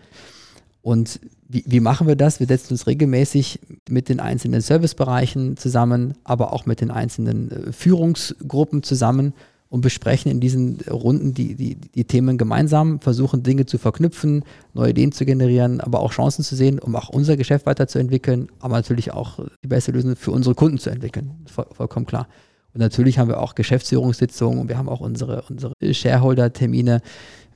Und 0.82 1.20
wie, 1.46 1.64
wie, 1.66 1.80
machen 1.80 2.06
wir 2.06 2.16
das? 2.16 2.40
Wir 2.40 2.46
setzen 2.46 2.72
uns 2.72 2.86
regelmäßig 2.86 3.60
mit 3.88 4.08
den 4.08 4.20
einzelnen 4.20 4.60
Servicebereichen 4.60 5.56
zusammen, 5.56 6.14
aber 6.24 6.52
auch 6.52 6.64
mit 6.64 6.80
den 6.80 6.90
einzelnen 6.90 7.50
äh, 7.50 7.72
Führungsgruppen 7.72 8.82
zusammen 8.82 9.34
und 9.68 9.82
besprechen 9.82 10.30
in 10.30 10.40
diesen 10.40 10.80
Runden 10.90 11.34
die, 11.34 11.54
die, 11.54 11.76
die 11.76 12.04
Themen 12.04 12.38
gemeinsam, 12.38 13.00
versuchen 13.00 13.42
Dinge 13.42 13.66
zu 13.66 13.78
verknüpfen, 13.78 14.44
neue 14.74 14.90
Ideen 14.90 15.12
zu 15.12 15.24
generieren, 15.24 15.80
aber 15.80 16.00
auch 16.00 16.12
Chancen 16.12 16.42
zu 16.42 16.56
sehen, 16.56 16.78
um 16.78 16.96
auch 16.96 17.08
unser 17.08 17.36
Geschäft 17.36 17.66
weiterzuentwickeln, 17.66 18.48
aber 18.58 18.76
natürlich 18.76 19.12
auch 19.12 19.38
die 19.62 19.68
beste 19.68 19.92
Lösung 19.92 20.16
für 20.16 20.32
unsere 20.32 20.56
Kunden 20.56 20.78
zu 20.78 20.90
entwickeln. 20.90 21.30
Voll, 21.46 21.66
vollkommen 21.72 22.06
klar. 22.06 22.26
Und 22.72 22.80
natürlich 22.80 23.18
haben 23.18 23.28
wir 23.28 23.40
auch 23.40 23.54
Geschäftsführungssitzungen, 23.54 24.68
wir 24.68 24.78
haben 24.78 24.88
auch 24.88 25.00
unsere, 25.00 25.42
unsere 25.48 25.74
Shareholder-Termine, 25.82 27.00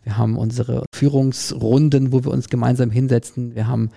wir 0.02 0.18
haben 0.18 0.36
unsere 0.36 0.84
Führungsrunden, 0.94 2.12
wo 2.12 2.24
wir 2.24 2.30
uns 2.30 2.48
gemeinsam 2.48 2.90
hinsetzen. 2.90 3.54
Wir 3.54 3.66
haben 3.66 3.90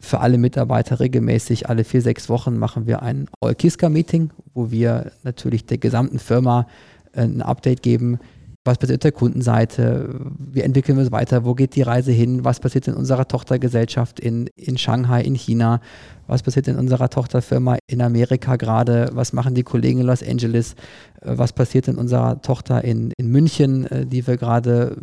für 0.00 0.20
alle 0.20 0.38
Mitarbeiter 0.38 0.98
regelmäßig, 1.00 1.68
alle 1.68 1.84
vier, 1.84 2.02
sechs 2.02 2.28
Wochen 2.28 2.58
machen 2.58 2.86
wir 2.86 3.02
ein 3.02 3.28
All-Kiska-Meeting, 3.40 4.30
wo 4.52 4.70
wir 4.70 5.12
natürlich 5.22 5.66
der 5.66 5.78
gesamten 5.78 6.18
Firma 6.18 6.66
ein 7.12 7.42
Update 7.42 7.82
geben, 7.82 8.18
was 8.64 8.78
passiert 8.78 9.00
auf 9.00 9.02
der 9.02 9.12
Kundenseite, 9.12 10.20
wie 10.38 10.62
entwickeln 10.62 10.96
wir 10.96 11.04
es 11.04 11.12
weiter, 11.12 11.44
wo 11.44 11.54
geht 11.54 11.76
die 11.76 11.82
Reise 11.82 12.12
hin, 12.12 12.44
was 12.44 12.60
passiert 12.60 12.88
in 12.88 12.94
unserer 12.94 13.28
Tochtergesellschaft 13.28 14.18
in, 14.18 14.46
in 14.56 14.78
Shanghai, 14.78 15.20
in 15.20 15.34
China, 15.34 15.80
was 16.26 16.42
passiert 16.42 16.68
in 16.68 16.76
unserer 16.76 17.10
Tochterfirma 17.10 17.76
in 17.86 18.00
Amerika 18.00 18.56
gerade, 18.56 19.10
was 19.12 19.34
machen 19.34 19.54
die 19.54 19.64
Kollegen 19.64 20.00
in 20.00 20.06
Los 20.06 20.22
Angeles, 20.22 20.76
äh, 21.20 21.36
was 21.36 21.52
passiert 21.52 21.88
in 21.88 21.96
unserer 21.96 22.40
Tochter 22.40 22.82
in, 22.82 23.12
in 23.18 23.28
München, 23.28 23.86
äh, 23.86 24.06
die 24.06 24.26
wir 24.26 24.38
gerade 24.38 24.96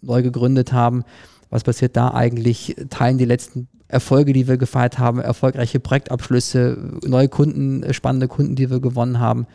neu 0.00 0.22
gegründet 0.22 0.72
haben, 0.72 1.02
was 1.50 1.64
passiert 1.64 1.96
da 1.96 2.14
eigentlich, 2.14 2.76
teilen 2.88 3.18
die 3.18 3.24
letzten 3.24 3.66
Erfolge, 3.88 4.32
die 4.32 4.46
wir 4.46 4.58
gefeiert 4.58 4.98
haben, 5.00 5.18
erfolgreiche 5.18 5.80
Projektabschlüsse, 5.80 7.00
neue 7.04 7.28
Kunden, 7.28 7.92
spannende 7.92 8.28
Kunden, 8.28 8.54
die 8.54 8.70
wir 8.70 8.80
gewonnen 8.80 9.18
haben, 9.18 9.46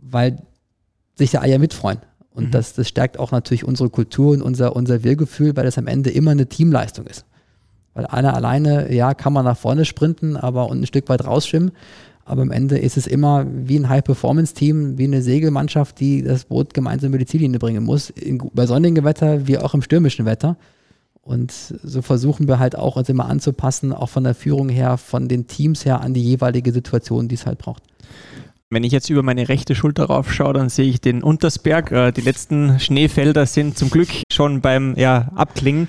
weil 0.00 0.38
sich 1.16 1.32
da 1.32 1.40
alle 1.40 1.58
mitfreuen. 1.58 1.98
Und 2.34 2.46
mhm. 2.46 2.50
das, 2.50 2.74
das 2.74 2.88
stärkt 2.88 3.18
auch 3.18 3.32
natürlich 3.32 3.64
unsere 3.64 3.88
Kultur 3.88 4.32
und 4.32 4.42
unser, 4.42 4.76
unser 4.76 5.04
Wir-Gefühl, 5.04 5.56
weil 5.56 5.64
das 5.64 5.78
am 5.78 5.86
Ende 5.86 6.10
immer 6.10 6.32
eine 6.32 6.46
Teamleistung 6.46 7.06
ist. 7.06 7.24
Weil 7.94 8.06
einer 8.06 8.34
alleine, 8.34 8.92
ja, 8.92 9.14
kann 9.14 9.32
man 9.32 9.44
nach 9.44 9.56
vorne 9.56 9.84
sprinten, 9.84 10.36
aber 10.36 10.68
und 10.68 10.80
ein 10.80 10.86
Stück 10.86 11.08
weit 11.08 11.24
rausschwimmen. 11.24 11.70
Aber 12.26 12.42
am 12.42 12.50
Ende 12.50 12.78
ist 12.78 12.96
es 12.96 13.06
immer 13.06 13.46
wie 13.48 13.78
ein 13.78 13.88
High-Performance-Team, 13.88 14.98
wie 14.98 15.04
eine 15.04 15.22
Segelmannschaft, 15.22 16.00
die 16.00 16.22
das 16.22 16.46
Boot 16.46 16.74
gemeinsam 16.74 17.10
über 17.10 17.18
die 17.18 17.26
Ziellinie 17.26 17.58
bringen 17.58 17.84
muss. 17.84 18.10
In, 18.10 18.38
bei 18.52 18.66
sonnigen 18.66 19.04
Wetter 19.04 19.46
wie 19.46 19.58
auch 19.58 19.74
im 19.74 19.82
stürmischen 19.82 20.24
Wetter. 20.24 20.56
Und 21.22 21.52
so 21.52 22.02
versuchen 22.02 22.48
wir 22.48 22.58
halt 22.58 22.76
auch 22.76 22.96
uns 22.96 23.08
immer 23.08 23.26
anzupassen, 23.26 23.92
auch 23.92 24.08
von 24.08 24.24
der 24.24 24.34
Führung 24.34 24.68
her, 24.68 24.96
von 24.98 25.28
den 25.28 25.46
Teams 25.46 25.84
her 25.84 26.00
an 26.00 26.14
die 26.14 26.22
jeweilige 26.22 26.72
Situation, 26.72 27.28
die 27.28 27.34
es 27.34 27.46
halt 27.46 27.58
braucht. 27.58 27.82
Wenn 28.74 28.82
ich 28.82 28.90
jetzt 28.90 29.08
über 29.08 29.22
meine 29.22 29.48
rechte 29.48 29.76
Schulter 29.76 30.06
raufschaue, 30.06 30.52
dann 30.52 30.68
sehe 30.68 30.86
ich 30.86 31.00
den 31.00 31.22
Untersberg. 31.22 31.92
Äh, 31.92 32.10
die 32.10 32.22
letzten 32.22 32.80
Schneefelder 32.80 33.46
sind 33.46 33.78
zum 33.78 33.88
Glück 33.88 34.08
schon 34.32 34.62
beim 34.62 34.96
ja, 34.96 35.30
Abklingen. 35.36 35.86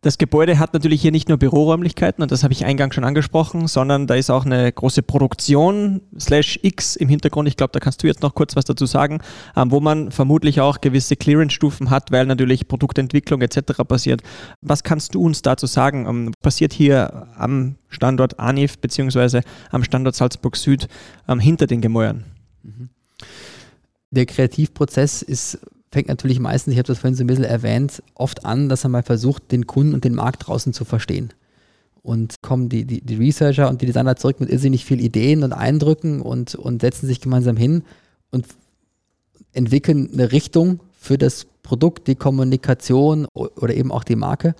Das 0.00 0.16
Gebäude 0.16 0.60
hat 0.60 0.74
natürlich 0.74 1.02
hier 1.02 1.10
nicht 1.10 1.28
nur 1.28 1.38
Büroräumlichkeiten, 1.38 2.22
und 2.22 2.30
das 2.30 2.44
habe 2.44 2.52
ich 2.52 2.64
eingangs 2.64 2.94
schon 2.94 3.02
angesprochen, 3.02 3.66
sondern 3.66 4.06
da 4.06 4.14
ist 4.14 4.30
auch 4.30 4.46
eine 4.46 4.70
große 4.70 5.02
Produktion 5.02 6.02
slash 6.16 6.60
X 6.62 6.94
im 6.94 7.08
Hintergrund. 7.08 7.48
Ich 7.48 7.56
glaube, 7.56 7.72
da 7.72 7.80
kannst 7.80 8.04
du 8.04 8.06
jetzt 8.06 8.22
noch 8.22 8.36
kurz 8.36 8.54
was 8.54 8.64
dazu 8.64 8.86
sagen, 8.86 9.20
ähm, 9.56 9.72
wo 9.72 9.80
man 9.80 10.12
vermutlich 10.12 10.60
auch 10.60 10.80
gewisse 10.80 11.16
Clearance-Stufen 11.16 11.90
hat, 11.90 12.12
weil 12.12 12.26
natürlich 12.26 12.68
Produktentwicklung 12.68 13.42
etc. 13.42 13.82
passiert. 13.88 14.22
Was 14.60 14.84
kannst 14.84 15.16
du 15.16 15.20
uns 15.20 15.42
dazu 15.42 15.66
sagen? 15.66 16.06
Ähm, 16.06 16.32
passiert 16.42 16.72
hier 16.72 17.26
am 17.36 17.74
Standort 17.88 18.38
ANIF 18.38 18.78
beziehungsweise 18.78 19.40
am 19.72 19.82
Standort 19.82 20.14
Salzburg 20.14 20.54
Süd 20.56 20.86
ähm, 21.26 21.40
hinter 21.40 21.66
den 21.66 21.80
Gemäuern? 21.80 22.24
Mhm. 22.62 22.90
Der 24.12 24.26
Kreativprozess 24.26 25.22
ist 25.22 25.58
fängt 25.90 26.08
natürlich 26.08 26.40
meistens, 26.40 26.72
ich 26.72 26.78
habe 26.78 26.86
das 26.86 26.98
vorhin 26.98 27.14
so 27.14 27.24
ein 27.24 27.26
bisschen 27.26 27.44
erwähnt, 27.44 28.02
oft 28.14 28.44
an, 28.44 28.68
dass 28.68 28.82
man 28.84 28.92
mal 28.92 29.02
versucht, 29.02 29.50
den 29.52 29.66
Kunden 29.66 29.94
und 29.94 30.04
den 30.04 30.14
Markt 30.14 30.46
draußen 30.46 30.72
zu 30.72 30.84
verstehen. 30.84 31.32
Und 32.02 32.36
kommen 32.42 32.68
die, 32.68 32.84
die, 32.84 33.00
die 33.00 33.16
Researcher 33.16 33.68
und 33.68 33.82
die 33.82 33.86
Designer 33.86 34.16
zurück 34.16 34.40
mit 34.40 34.50
irrsinnig 34.50 34.84
viel 34.84 35.00
Ideen 35.00 35.42
und 35.42 35.52
Eindrücken 35.52 36.22
und, 36.22 36.54
und 36.54 36.80
setzen 36.80 37.06
sich 37.06 37.20
gemeinsam 37.20 37.56
hin 37.56 37.82
und 38.30 38.46
entwickeln 39.52 40.10
eine 40.12 40.32
Richtung 40.32 40.80
für 40.98 41.18
das 41.18 41.46
Produkt, 41.62 42.06
die 42.06 42.14
Kommunikation 42.14 43.26
oder 43.34 43.74
eben 43.74 43.92
auch 43.92 44.04
die 44.04 44.16
Marke. 44.16 44.54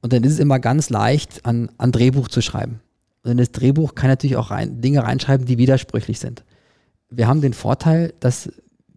Und 0.00 0.12
dann 0.12 0.24
ist 0.24 0.32
es 0.32 0.38
immer 0.38 0.58
ganz 0.58 0.88
leicht, 0.88 1.44
an, 1.44 1.70
an 1.76 1.92
Drehbuch 1.92 2.28
zu 2.28 2.40
schreiben. 2.40 2.80
Und 3.22 3.32
in 3.32 3.36
das 3.36 3.52
Drehbuch 3.52 3.94
kann 3.94 4.08
natürlich 4.08 4.36
auch 4.36 4.50
rein, 4.50 4.80
Dinge 4.80 5.02
reinschreiben, 5.02 5.46
die 5.46 5.58
widersprüchlich 5.58 6.18
sind. 6.18 6.44
Wir 7.10 7.26
haben 7.26 7.42
den 7.42 7.52
Vorteil, 7.52 8.14
dass 8.20 8.50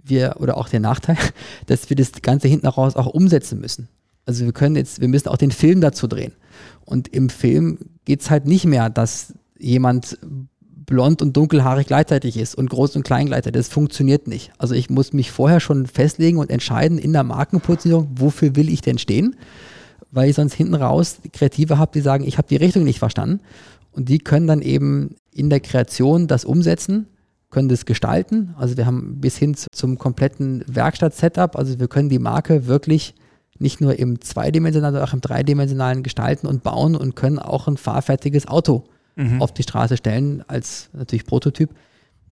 wir, 0.04 0.36
oder 0.40 0.58
auch 0.58 0.70
der 0.70 0.80
Nachteil, 0.80 1.18
dass 1.68 1.90
wir 1.90 1.96
das 1.96 2.12
Ganze 2.22 2.48
hinten 2.48 2.68
raus 2.68 2.96
auch 2.96 3.08
umsetzen 3.08 3.60
müssen. 3.60 3.88
Also 4.26 4.46
wir 4.46 4.54
können 4.54 4.76
jetzt, 4.76 5.02
wir 5.02 5.08
müssen 5.08 5.28
auch 5.28 5.38
den 5.38 5.52
Film 5.52 5.82
dazu 5.82 6.08
drehen. 6.08 6.34
Und 6.86 7.10
im 7.10 7.30
Film 7.30 7.78
geht 8.06 8.22
es 8.22 8.30
halt 8.30 8.46
nicht 8.46 8.66
mehr, 8.66 8.90
dass 8.90 9.34
jemand 9.58 10.18
blond 10.86 11.22
und 11.22 11.36
dunkelhaarig 11.36 11.88
gleichzeitig 11.88 12.38
ist 12.38 12.56
und 12.56 12.70
groß 12.70 12.96
und 12.96 13.04
klein 13.04 13.28
gleichzeitig. 13.28 13.60
Das 13.60 13.70
funktioniert 13.70 14.28
nicht. 14.28 14.52
Also 14.58 14.76
ich 14.76 14.90
muss 14.90 15.14
mich 15.14 15.32
vorher 15.32 15.60
schon 15.60 15.88
festlegen 15.88 16.38
und 16.38 16.50
entscheiden 16.50 16.98
in 16.98 17.14
der 17.14 17.24
Markenpositionierung, 17.24 18.10
wofür 18.16 18.56
will 18.56 18.70
ich 18.70 18.82
denn 18.82 18.98
stehen, 18.98 19.36
weil 20.12 20.30
ich 20.30 20.36
sonst 20.36 20.54
hinten 20.54 20.76
raus 20.76 21.18
Kreative 21.32 21.78
habe, 21.78 21.92
die 21.94 22.02
sagen, 22.02 22.26
ich 22.26 22.38
habe 22.38 22.48
die 22.48 22.58
Richtung 22.58 22.84
nicht 22.84 23.00
verstanden. 23.00 23.42
Und 23.92 24.10
die 24.10 24.20
können 24.20 24.48
dann 24.48 24.62
eben 24.62 25.16
in 25.32 25.50
der 25.50 25.60
Kreation 25.60 26.28
das 26.28 26.46
umsetzen 26.46 27.08
können 27.54 27.70
das 27.70 27.86
gestalten. 27.86 28.56
Also 28.58 28.76
wir 28.78 28.86
haben 28.86 29.22
bis 29.22 29.38
hin 29.38 29.56
zum 29.56 29.98
kompletten 30.00 30.64
Werkstatt-Setup. 30.68 31.56
Also 31.56 31.80
wir 31.80 31.88
können 31.88 32.10
die 32.10 32.20
Marke 32.20 32.66
wirklich 32.66 33.14
nicht 33.60 33.80
nur 33.80 33.98
im 34.00 34.20
zweidimensionalen, 34.20 34.96
sondern 34.96 35.08
auch 35.08 35.14
im 35.14 35.22
dreidimensionalen 35.22 36.02
gestalten 36.02 36.48
und 36.48 36.64
bauen 36.64 36.96
und 36.96 37.16
können 37.16 37.38
auch 37.38 37.68
ein 37.68 37.78
fahrfertiges 37.78 38.48
Auto 38.48 38.86
mhm. 39.16 39.40
auf 39.42 39.54
die 39.54 39.64
Straße 39.64 39.98
stellen, 39.98 40.44
als 40.48 40.90
natürlich 40.94 41.26
Prototyp, 41.26 41.70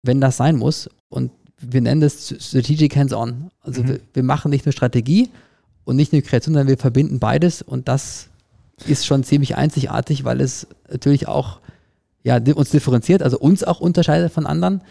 wenn 0.02 0.20
das 0.20 0.36
sein 0.36 0.56
muss. 0.56 0.90
Und 1.08 1.32
wir 1.58 1.80
nennen 1.80 2.02
das 2.02 2.34
Strategic 2.38 2.94
Hands-on. 2.94 3.50
Also 3.62 3.82
mhm. 3.82 3.88
wir, 3.88 4.00
wir, 4.12 4.22
machen 4.22 4.50
nicht 4.50 4.66
nur 4.66 4.72
Strategie 4.72 5.30
und 5.84 5.96
nicht 5.96 6.12
nur 6.12 6.20
Kreation, 6.20 6.52
sondern 6.52 6.68
wir 6.68 6.76
verbinden 6.76 7.18
beides 7.18 7.62
und 7.62 7.88
das 7.88 8.28
ist 8.86 9.06
schon 9.06 9.24
ziemlich 9.24 9.56
einzigartig, 9.56 10.24
weil 10.24 10.42
es 10.42 10.66
natürlich 10.90 11.26
auch 11.26 11.60
ja, 12.26 12.38
uns 12.54 12.70
differenziert, 12.70 13.22
also 13.22 13.38
uns 13.38 13.62
auch 13.64 13.80
unterscheidet 13.80 14.32
von 14.32 14.46
anderen 14.46 14.82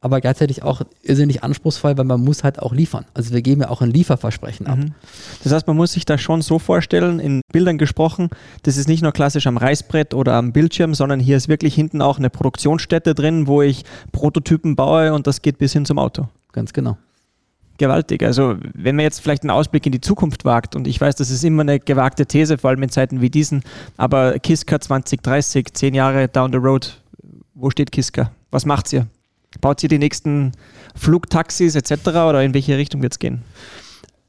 aber 0.00 0.20
gleichzeitig 0.20 0.62
auch 0.62 0.80
irrsinnig 1.02 1.44
anspruchsvoll, 1.44 1.98
weil 1.98 2.04
man 2.04 2.22
muss 2.22 2.42
halt 2.42 2.58
auch 2.58 2.72
liefern. 2.72 3.04
Also 3.12 3.34
wir 3.34 3.42
geben 3.42 3.60
ja 3.60 3.68
auch 3.68 3.82
ein 3.82 3.90
Lieferversprechen 3.90 4.66
ab. 4.66 4.78
Mhm. 4.78 4.94
Das 5.44 5.52
heißt, 5.52 5.66
man 5.66 5.76
muss 5.76 5.92
sich 5.92 6.06
das 6.06 6.22
schon 6.22 6.40
so 6.40 6.58
vorstellen, 6.58 7.20
in 7.20 7.42
Bildern 7.52 7.76
gesprochen, 7.76 8.30
das 8.62 8.78
ist 8.78 8.88
nicht 8.88 9.02
nur 9.02 9.12
klassisch 9.12 9.46
am 9.46 9.58
Reißbrett 9.58 10.14
oder 10.14 10.34
am 10.34 10.52
Bildschirm, 10.52 10.94
sondern 10.94 11.20
hier 11.20 11.36
ist 11.36 11.48
wirklich 11.48 11.74
hinten 11.74 12.00
auch 12.00 12.18
eine 12.18 12.30
Produktionsstätte 12.30 13.14
drin, 13.14 13.46
wo 13.46 13.60
ich 13.60 13.84
Prototypen 14.12 14.74
baue 14.74 15.12
und 15.12 15.26
das 15.26 15.42
geht 15.42 15.58
bis 15.58 15.74
hin 15.74 15.84
zum 15.84 15.98
Auto. 15.98 16.28
Ganz 16.52 16.72
genau. 16.72 16.96
Gewaltig. 17.76 18.22
Also 18.22 18.56
wenn 18.74 18.96
man 18.96 19.04
jetzt 19.04 19.20
vielleicht 19.20 19.42
einen 19.42 19.50
Ausblick 19.50 19.84
in 19.84 19.92
die 19.92 20.00
Zukunft 20.00 20.46
wagt, 20.46 20.76
und 20.76 20.86
ich 20.86 20.98
weiß, 21.00 21.16
das 21.16 21.30
ist 21.30 21.44
immer 21.44 21.62
eine 21.62 21.78
gewagte 21.78 22.24
These, 22.24 22.56
vor 22.56 22.70
allem 22.70 22.82
in 22.82 22.90
Zeiten 22.90 23.20
wie 23.20 23.30
diesen, 23.30 23.62
aber 23.98 24.38
Kiska 24.38 24.80
2030, 24.80 25.74
zehn 25.74 25.94
Jahre 25.94 26.28
down 26.28 26.52
the 26.52 26.58
road, 26.58 27.00
wo 27.54 27.68
steht 27.68 27.92
Kiska? 27.92 28.32
Was 28.50 28.64
macht 28.64 28.92
ihr? 28.94 29.06
Baut 29.60 29.82
ihr 29.82 29.88
die 29.88 29.98
nächsten 29.98 30.52
Flugtaxis 30.94 31.74
etc. 31.74 31.92
oder 32.08 32.42
in 32.42 32.54
welche 32.54 32.76
Richtung 32.76 33.02
wird 33.02 33.14
es 33.14 33.18
gehen? 33.18 33.42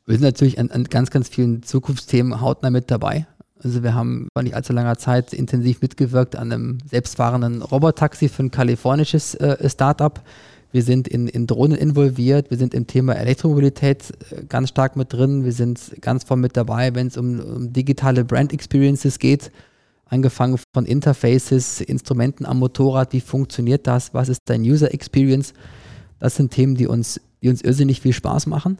Wir 0.08 0.16
sind 0.16 0.24
natürlich 0.24 0.60
an, 0.60 0.72
an, 0.72 0.86
ganz, 0.86 1.12
ganz 1.12 1.30
vielen 1.30 1.62
Zukunftsthemen 1.62 2.42
hautnah 2.42 2.72
mit 2.72 2.90
dabei. 2.90 3.28
Also 3.64 3.84
wir 3.84 3.94
haben 3.94 4.28
vor 4.34 4.42
nicht 4.42 4.56
allzu 4.56 4.74
langer 4.74 4.98
Zeit 4.98 5.34
intensiv 5.34 5.82
mitgewirkt 5.82 6.36
an 6.36 6.52
einem 6.52 6.78
selbstfahrenden 6.90 7.62
Robotaxi 7.62 8.28
für 8.28 8.44
ein 8.44 8.52
kalifornisches 8.52 9.36
äh, 9.36 9.70
Startup. 9.70 10.20
Wir 10.72 10.82
sind 10.82 11.08
in, 11.08 11.28
in 11.28 11.46
Drohnen 11.46 11.78
involviert, 11.78 12.50
wir 12.50 12.58
sind 12.58 12.74
im 12.74 12.88
Thema 12.88 13.14
Elektromobilität 13.14 14.12
äh, 14.32 14.46
ganz 14.46 14.70
stark 14.70 14.96
mit 14.96 15.14
drin, 15.14 15.46
wir 15.46 15.54
sind 15.54 16.02
ganz 16.02 16.24
voll 16.24 16.38
mit 16.38 16.58
dabei, 16.58 16.96
wenn 16.96 17.08
es 17.08 17.18
um, 17.18 17.40
um 17.40 17.74
digitale 17.74 18.26
Brand 18.26 18.54
Experiences 18.54 19.20
geht 19.20 19.52
angefangen 20.12 20.60
von 20.74 20.86
Interfaces, 20.86 21.82
Instrumenten 21.82 22.46
am 22.46 22.60
Motorrad, 22.60 23.14
wie 23.14 23.22
funktioniert 23.22 23.88
das, 23.88 24.14
was 24.14 24.30
ist 24.30 24.42
dein 24.46 24.62
User 24.62 24.94
Experience. 24.94 25.54
Das 26.20 26.36
sind 26.36 26.52
Themen, 26.52 26.76
die 26.76 26.86
uns, 26.86 27.22
die 27.42 27.50
uns 27.50 27.62
irrsinnig 27.62 28.02
viel 28.02 28.14
Spaß 28.14 28.46
machen. 28.48 28.78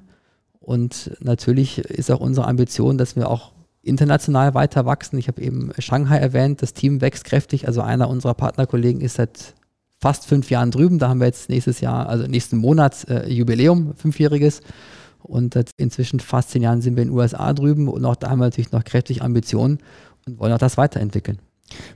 Und 0.60 1.12
natürlich 1.22 1.80
ist 1.80 2.12
auch 2.12 2.20
unsere 2.20 2.48
Ambition, 2.48 2.98
dass 2.98 3.16
wir 3.16 3.30
auch 3.30 3.54
international 3.82 4.54
weiter 4.54 4.86
wachsen. 4.86 5.18
Ich 5.18 5.28
habe 5.28 5.42
eben 5.42 5.72
Shanghai 5.80 6.18
erwähnt, 6.18 6.62
das 6.62 6.74
Team 6.74 7.02
wächst 7.02 7.24
kräftig. 7.24 7.66
Also 7.66 7.82
einer 7.82 8.10
unserer 8.10 8.34
Partnerkollegen 8.34 9.02
ist 9.02 9.16
seit 9.16 9.56
fast 10.00 10.26
fünf 10.26 10.52
Jahren 10.52 10.70
drüben. 10.70 11.00
Da 11.00 11.08
haben 11.08 11.22
wir 11.22 11.28
jetzt 11.28 11.50
nächstes 11.50 11.80
Jahr, 11.80 12.10
also 12.10 12.28
nächsten 12.28 12.58
Monat 12.58 13.10
äh, 13.10 13.32
Jubiläum, 13.32 13.94
fünfjähriges. 13.96 14.62
Und 15.24 15.56
inzwischen 15.78 16.20
fast 16.20 16.50
zehn 16.50 16.64
Jahren 16.64 16.82
sind 16.82 16.96
wir 16.98 17.04
in 17.04 17.10
den 17.10 17.18
USA 17.18 17.54
drüben 17.54 17.88
und 17.88 18.04
auch 18.06 18.16
da 18.16 18.32
haben 18.32 18.40
wir 18.40 18.46
natürlich 18.46 18.72
noch 18.72 18.84
kräftig 18.84 19.22
Ambitionen 19.22 19.78
und 20.28 20.40
wollen 20.40 20.54
auch 20.54 20.58
das 20.58 20.78
weiterentwickeln. 20.78 21.40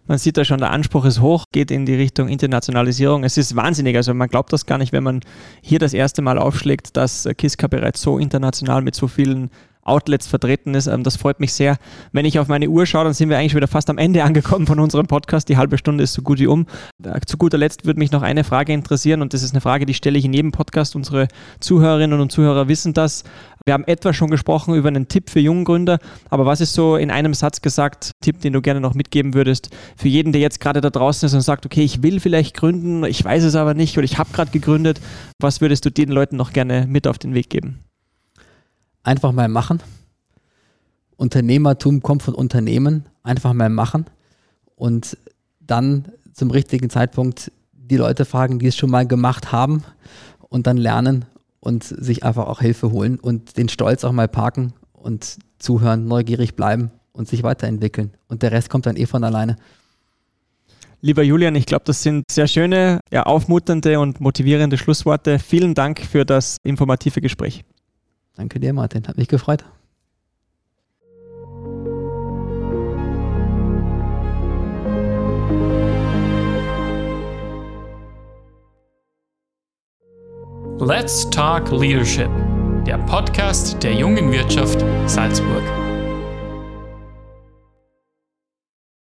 Man 0.07 0.17
sieht 0.17 0.37
da 0.37 0.45
schon, 0.45 0.59
der 0.59 0.71
Anspruch 0.71 1.05
ist 1.05 1.19
hoch, 1.19 1.45
geht 1.51 1.69
in 1.69 1.85
die 1.85 1.95
Richtung 1.95 2.29
Internationalisierung. 2.29 3.23
Es 3.23 3.37
ist 3.37 3.55
wahnsinnig, 3.55 3.95
also 3.97 4.13
man 4.13 4.29
glaubt 4.29 4.53
das 4.53 4.65
gar 4.65 4.77
nicht, 4.77 4.93
wenn 4.93 5.03
man 5.03 5.19
hier 5.61 5.79
das 5.79 5.93
erste 5.93 6.21
Mal 6.21 6.37
aufschlägt, 6.37 6.95
dass 6.95 7.27
Kiska 7.37 7.67
bereits 7.67 8.01
so 8.01 8.17
international 8.17 8.81
mit 8.81 8.95
so 8.95 9.07
vielen 9.07 9.49
Outlets 9.85 10.27
vertreten 10.27 10.73
ist. 10.73 10.87
Ähm, 10.87 11.03
das 11.03 11.15
freut 11.15 11.39
mich 11.39 11.53
sehr. 11.53 11.77
Wenn 12.11 12.25
ich 12.25 12.39
auf 12.39 12.47
meine 12.47 12.67
Uhr 12.67 12.85
schaue, 12.85 13.05
dann 13.05 13.13
sind 13.13 13.29
wir 13.29 13.37
eigentlich 13.37 13.55
wieder 13.55 13.67
fast 13.67 13.89
am 13.89 13.97
Ende 13.97 14.23
angekommen 14.25 14.67
von 14.67 14.79
unserem 14.79 15.07
Podcast. 15.07 15.47
Die 15.47 15.57
halbe 15.57 15.77
Stunde 15.77 16.03
ist 16.03 16.13
so 16.13 16.21
gut 16.21 16.39
wie 16.39 16.47
um. 16.47 16.65
Äh, 17.03 17.21
zu 17.25 17.37
guter 17.37 17.57
Letzt 17.57 17.85
würde 17.85 17.99
mich 17.99 18.11
noch 18.11 18.23
eine 18.23 18.43
Frage 18.43 18.73
interessieren 18.73 19.21
und 19.21 19.33
das 19.33 19.43
ist 19.43 19.51
eine 19.51 19.61
Frage, 19.61 19.85
die 19.85 19.93
stelle 19.93 20.17
ich 20.17 20.25
in 20.25 20.33
jedem 20.33 20.51
Podcast. 20.51 20.95
Unsere 20.95 21.27
Zuhörerinnen 21.59 22.19
und 22.19 22.31
Zuhörer 22.31 22.67
wissen 22.67 22.93
das. 22.93 23.23
Wir 23.65 23.73
haben 23.73 23.85
etwa 23.85 24.13
schon 24.13 24.29
gesprochen 24.29 24.75
über 24.75 24.89
einen 24.89 25.07
Tipp 25.07 25.29
für 25.29 25.39
Junggründer, 25.39 25.97
aber 26.29 26.45
was 26.45 26.61
ist 26.61 26.73
so 26.73 26.97
in 26.97 27.09
einem 27.09 27.33
Satz 27.33 27.61
gesagt, 27.61 28.11
Tipp, 28.21 28.41
den 28.41 28.53
du 28.53 28.61
gerne 28.61 28.79
noch 28.79 28.93
mitgeben 28.93 29.33
würdest 29.33 29.69
für 29.97 30.07
jeden, 30.07 30.31
der 30.31 30.41
jetzt 30.41 30.59
gerade 30.59 30.81
da 30.81 30.91
draußen 30.91 31.25
ist 31.25 31.33
und 31.33 31.41
sagt, 31.41 31.65
okay, 31.65 31.81
ich 31.81 32.03
will 32.03 32.19
vielleicht 32.19 32.55
gründen, 32.55 33.03
ich 33.05 33.23
weiß 33.23 33.43
es 33.43 33.55
aber 33.55 33.73
nicht 33.73 33.97
oder 33.97 34.05
ich 34.05 34.19
habe 34.19 34.31
gerade 34.33 34.51
gegründet. 34.51 35.01
Was 35.41 35.61
würdest 35.61 35.85
du 35.85 35.89
den 35.89 36.09
Leuten 36.09 36.35
noch 36.35 36.53
gerne 36.53 36.85
mit 36.87 37.07
auf 37.07 37.17
den 37.17 37.33
Weg 37.33 37.49
geben? 37.49 37.84
Einfach 39.05 39.31
mal 39.31 39.47
machen. 39.47 39.83
Unternehmertum 41.15 42.01
kommt 42.01 42.23
von 42.23 42.33
Unternehmen. 42.33 43.05
Einfach 43.21 43.53
mal 43.53 43.69
machen 43.69 44.05
und 44.75 45.15
dann 45.59 46.11
zum 46.33 46.49
richtigen 46.49 46.89
Zeitpunkt 46.89 47.51
die 47.71 47.97
Leute 47.97 48.25
fragen, 48.25 48.57
die 48.57 48.67
es 48.67 48.75
schon 48.75 48.89
mal 48.89 49.05
gemacht 49.05 49.51
haben 49.51 49.83
und 50.49 50.65
dann 50.65 50.77
lernen 50.77 51.25
und 51.59 51.83
sich 51.83 52.23
einfach 52.23 52.47
auch 52.47 52.61
Hilfe 52.61 52.91
holen 52.91 53.19
und 53.19 53.57
den 53.57 53.69
Stolz 53.69 54.03
auch 54.03 54.11
mal 54.11 54.27
parken 54.27 54.73
und 54.91 55.37
zuhören, 55.59 56.07
neugierig 56.07 56.55
bleiben 56.55 56.91
und 57.13 57.27
sich 57.27 57.43
weiterentwickeln. 57.43 58.11
Und 58.27 58.41
der 58.41 58.51
Rest 58.51 58.71
kommt 58.71 58.87
dann 58.87 58.97
eh 58.97 59.05
von 59.05 59.23
alleine. 59.23 59.55
Lieber 61.01 61.21
Julian, 61.21 61.53
ich 61.55 61.67
glaube, 61.67 61.85
das 61.85 62.01
sind 62.01 62.23
sehr 62.31 62.47
schöne, 62.47 62.99
ja, 63.11 63.23
aufmunternde 63.23 63.99
und 63.99 64.19
motivierende 64.19 64.79
Schlussworte. 64.79 65.37
Vielen 65.37 65.75
Dank 65.75 65.99
für 65.99 66.25
das 66.25 66.57
informative 66.63 67.21
Gespräch. 67.21 67.63
Danke 68.35 68.59
dir, 68.59 68.73
Martin. 68.73 69.07
Hat 69.07 69.17
mich 69.17 69.27
gefreut. 69.27 69.63
Let's 80.77 81.27
Talk 81.29 81.71
Leadership, 81.71 82.29
der 82.85 82.97
Podcast 82.99 83.81
der 83.81 83.93
jungen 83.93 84.31
Wirtschaft 84.31 84.83
Salzburg. 85.07 85.84